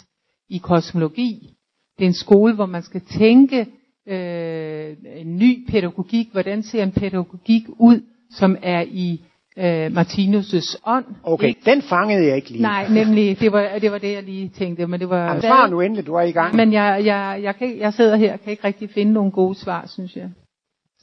[0.50, 1.50] i kosmologi.
[1.98, 3.68] Det er en skole, hvor man skal tænke
[4.10, 6.28] øh, en ny pædagogik.
[6.32, 8.02] Hvordan ser en pædagogik ud,
[8.32, 9.22] som er i
[9.58, 11.06] øh, Martinus' ånd?
[11.24, 12.62] Okay, den fangede jeg ikke lige.
[12.62, 14.88] Nej, nemlig, det var, det var det, jeg lige tænkte.
[14.88, 16.56] Men det var, Jamen, svar nu endelig, du er i gang.
[16.56, 19.56] Men jeg, jeg, jeg, kan, jeg sidder her og kan ikke rigtig finde nogle gode
[19.56, 20.30] svar, synes jeg.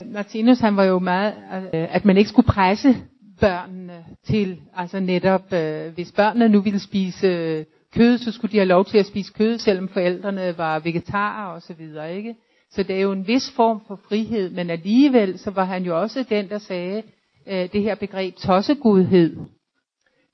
[0.05, 1.35] Martinus han var jo meget,
[1.75, 2.97] øh, at man ikke skulle presse
[3.41, 8.57] børnene til, altså netop, øh, hvis børnene nu ville spise øh, kød, så skulle de
[8.57, 12.35] have lov til at spise kød, selvom forældrene var vegetarer og så videre, ikke?
[12.77, 16.01] Så det er jo en vis form for frihed, men alligevel så var han jo
[16.01, 17.03] også den, der sagde
[17.47, 19.37] det her begreb tossegudhed.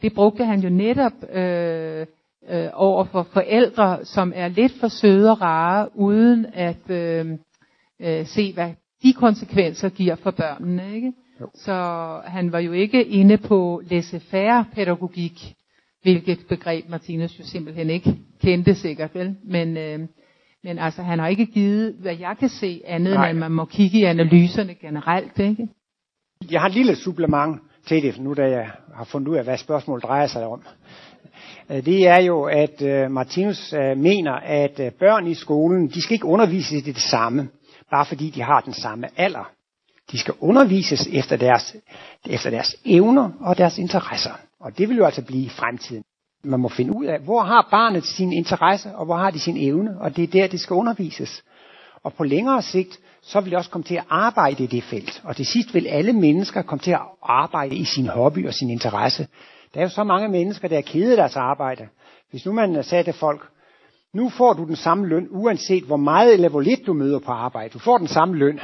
[0.03, 2.07] Det brugte han jo netop øh,
[2.51, 7.27] øh, over for forældre, som er lidt for søde og rare, uden at øh,
[8.01, 8.71] øh, se, hvad
[9.03, 10.95] de konsekvenser giver for børnene.
[10.95, 11.13] Ikke?
[11.41, 11.49] Jo.
[11.55, 11.75] Så
[12.25, 15.55] han var jo ikke inde på laissez-faire pædagogik,
[16.03, 19.37] hvilket begreb Martinus jo simpelthen ikke kendte sikkert, vel?
[19.45, 20.01] Men, øh,
[20.65, 23.31] men altså, han har ikke givet, hvad jeg kan se, andet Nej.
[23.31, 25.69] end at man må kigge i analyserne generelt, ikke?
[26.51, 29.57] Jeg har et lille supplement til det, nu da jeg har fundet ud af, hvad
[29.57, 30.63] spørgsmålet drejer sig om.
[31.71, 36.15] Øh, det er jo, at øh, Martinus øh, mener, at børn i skolen, de skal
[36.15, 37.49] ikke undervises i det samme
[37.93, 39.51] bare fordi de har den samme alder.
[40.13, 41.77] De skal undervises efter deres,
[42.27, 44.33] efter deres evner og deres interesser.
[44.61, 46.05] Og det vil jo altså blive fremtiden.
[46.45, 49.57] Man må finde ud af, hvor har barnet sin interesse, og hvor har de sin
[49.57, 51.45] evne, og det er der, det skal undervises.
[52.03, 55.23] Og på længere sigt, så vil det også komme til at arbejde i det felt.
[55.25, 58.71] Og til sidst vil alle mennesker komme til at arbejde i sin hobby og sin
[58.71, 59.27] interesse.
[59.75, 61.89] Der er jo så mange mennesker, der er kede af deres arbejde.
[62.31, 63.49] Hvis nu man sagde til folk,
[64.15, 67.33] nu får du den samme løn, uanset hvor meget eller hvor lidt du møder på
[67.33, 67.69] arbejde.
[67.73, 68.61] Du får den samme løn.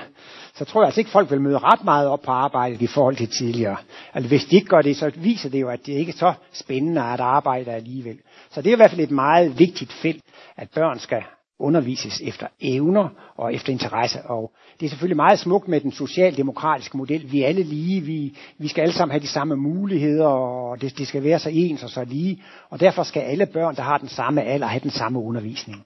[0.54, 3.16] Så tror jeg altså ikke, folk vil møde ret meget op på arbejde i forhold
[3.16, 3.76] til tidligere.
[4.14, 6.32] Altså hvis de ikke gør det, så viser det jo, at det ikke er så
[6.52, 8.18] spændende at arbejde alligevel.
[8.50, 10.22] Så det er i hvert fald et meget vigtigt felt,
[10.56, 11.22] at børn skal
[11.58, 14.22] undervises efter evner og efter interesse.
[14.22, 17.32] Og det er selvfølgelig meget smukt med den socialdemokratiske model.
[17.32, 20.98] Vi er alle lige, vi, vi skal alle sammen have de samme muligheder, og det,
[20.98, 22.42] det skal være så ens og så lige.
[22.70, 25.84] Og derfor skal alle børn, der har den samme alder, have den samme undervisning.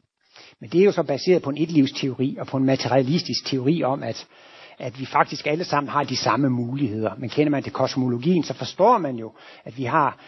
[0.60, 4.02] Men det er jo så baseret på en etlivsteori og på en materialistisk teori om,
[4.02, 4.26] at,
[4.78, 7.12] at vi faktisk alle sammen har de samme muligheder.
[7.18, 9.32] Men kender man til kosmologien, så forstår man jo,
[9.64, 10.18] at vi har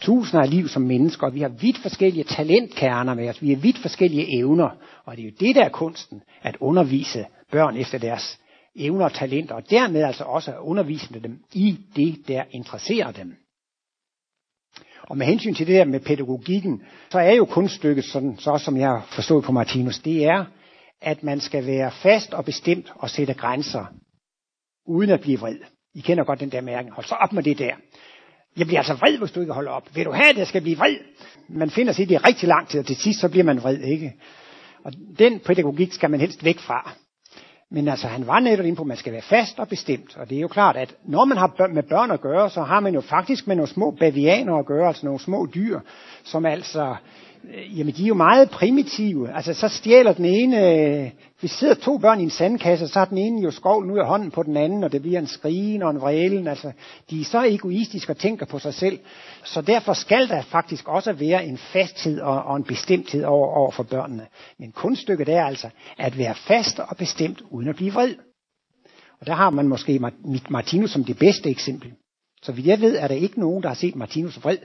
[0.00, 3.56] tusinder af liv som mennesker, og vi har vidt forskellige talentkerner med os, vi har
[3.56, 4.68] vidt forskellige evner,
[5.04, 8.38] og det er jo det, der er kunsten, at undervise børn efter deres
[8.76, 13.34] evner og talenter, og dermed altså også at undervise dem i det, der interesserer dem.
[15.02, 18.76] Og med hensyn til det der med pædagogikken, så er jo kunststykket, sådan, så som
[18.76, 20.44] jeg har forstået på Martinus, det er,
[21.00, 23.84] at man skal være fast og bestemt og sætte grænser,
[24.86, 25.58] uden at blive vred.
[25.94, 26.92] I kender godt den der mærken.
[26.92, 27.74] Hold så op med det der.
[28.56, 29.88] Jeg bliver altså vred, hvis du ikke holder op.
[29.94, 30.96] Vil du have, at jeg skal blive vred?
[31.48, 33.78] Man finder sig i det rigtig lang tid, og til sidst så bliver man vred,
[33.78, 34.14] ikke?
[34.84, 36.92] Og den pædagogik skal man helst væk fra.
[37.70, 40.16] Men altså, han var netop inde på, at man skal være fast og bestemt.
[40.16, 42.80] Og det er jo klart, at når man har med børn at gøre, så har
[42.80, 45.80] man jo faktisk med nogle små bavianer at gøre, altså nogle små dyr,
[46.24, 46.96] som altså
[47.48, 49.34] Øh, jamen de er jo meget primitive.
[49.36, 53.06] Altså så stjæler den ene, øh, vi sidder to børn i en sandkasse, så har
[53.06, 55.82] den ene jo skovlen ud af hånden på den anden, og det bliver en skrigen
[55.82, 56.46] og en vrælen.
[56.46, 56.72] Altså
[57.10, 58.98] de er så egoistiske og tænker på sig selv.
[59.44, 63.70] Så derfor skal der faktisk også være en fasthed og, og en bestemthed over, over
[63.70, 64.26] for børnene.
[64.58, 65.68] Men kunststykket er altså
[65.98, 68.14] at være fast og bestemt uden at blive vred.
[69.20, 70.00] Og der har man måske
[70.50, 71.92] Martinus som det bedste eksempel.
[72.42, 74.58] Så vidt jeg ved, er der ikke nogen, der har set Martinus vred.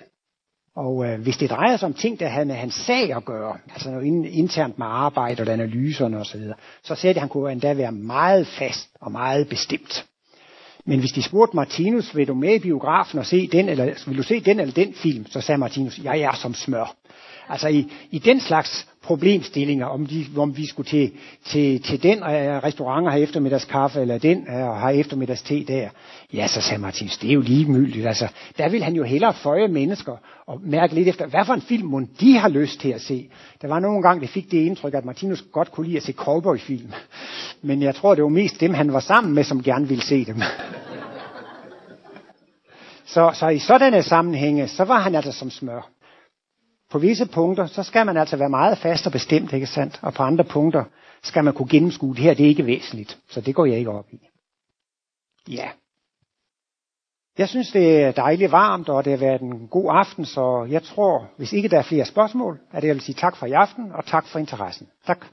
[0.85, 3.57] Og øh, hvis det drejer sig om ting, der havde med hans sag at gøre,
[3.73, 6.53] altså noget internt med arbejde og analyserne osv., så,
[6.83, 10.05] så sagde det, at han kunne endda være meget fast og meget bestemt.
[10.85, 14.17] Men hvis de spurgte Martinus, vil du med i biografen og se den, eller vil
[14.17, 16.95] du se den eller den film, så sagde Martinus, jeg er som smør.
[17.49, 21.11] Altså i, i den slags problemstillinger, om, de, om vi skulle til,
[21.45, 22.29] til, til den uh,
[22.63, 25.89] restaurant og have eftermiddagskaffe, eller den uh, og have eftermiddags te der.
[26.33, 28.07] Ja, så sagde Martins, det er jo ligegyldigt.
[28.07, 28.27] Altså,
[28.57, 30.15] der vil han jo hellere føje mennesker
[30.47, 33.29] og mærke lidt efter, hvad for en film mon de har lyst til at se.
[33.61, 36.13] Der var nogle gange, det fik det indtryk, at Martinus godt kunne lide at se
[36.13, 36.91] cowboyfilm.
[37.61, 40.25] Men jeg tror, det var mest dem, han var sammen med, som gerne ville se
[40.25, 40.41] dem.
[43.05, 45.98] Så, så i sådanne sammenhænge, så var han altså som smør
[46.89, 49.99] på visse punkter, så skal man altså være meget fast og bestemt, ikke sandt?
[50.01, 50.83] Og på andre punkter
[51.23, 53.17] skal man kunne gennemskue, det her det er ikke væsentligt.
[53.29, 54.19] Så det går jeg ikke op i.
[55.47, 55.69] Ja.
[57.37, 60.83] Jeg synes, det er dejligt varmt, og det har været en god aften, så jeg
[60.83, 63.91] tror, hvis ikke der er flere spørgsmål, at jeg vil sige tak for i aften,
[63.91, 64.87] og tak for interessen.
[65.05, 65.25] Tak.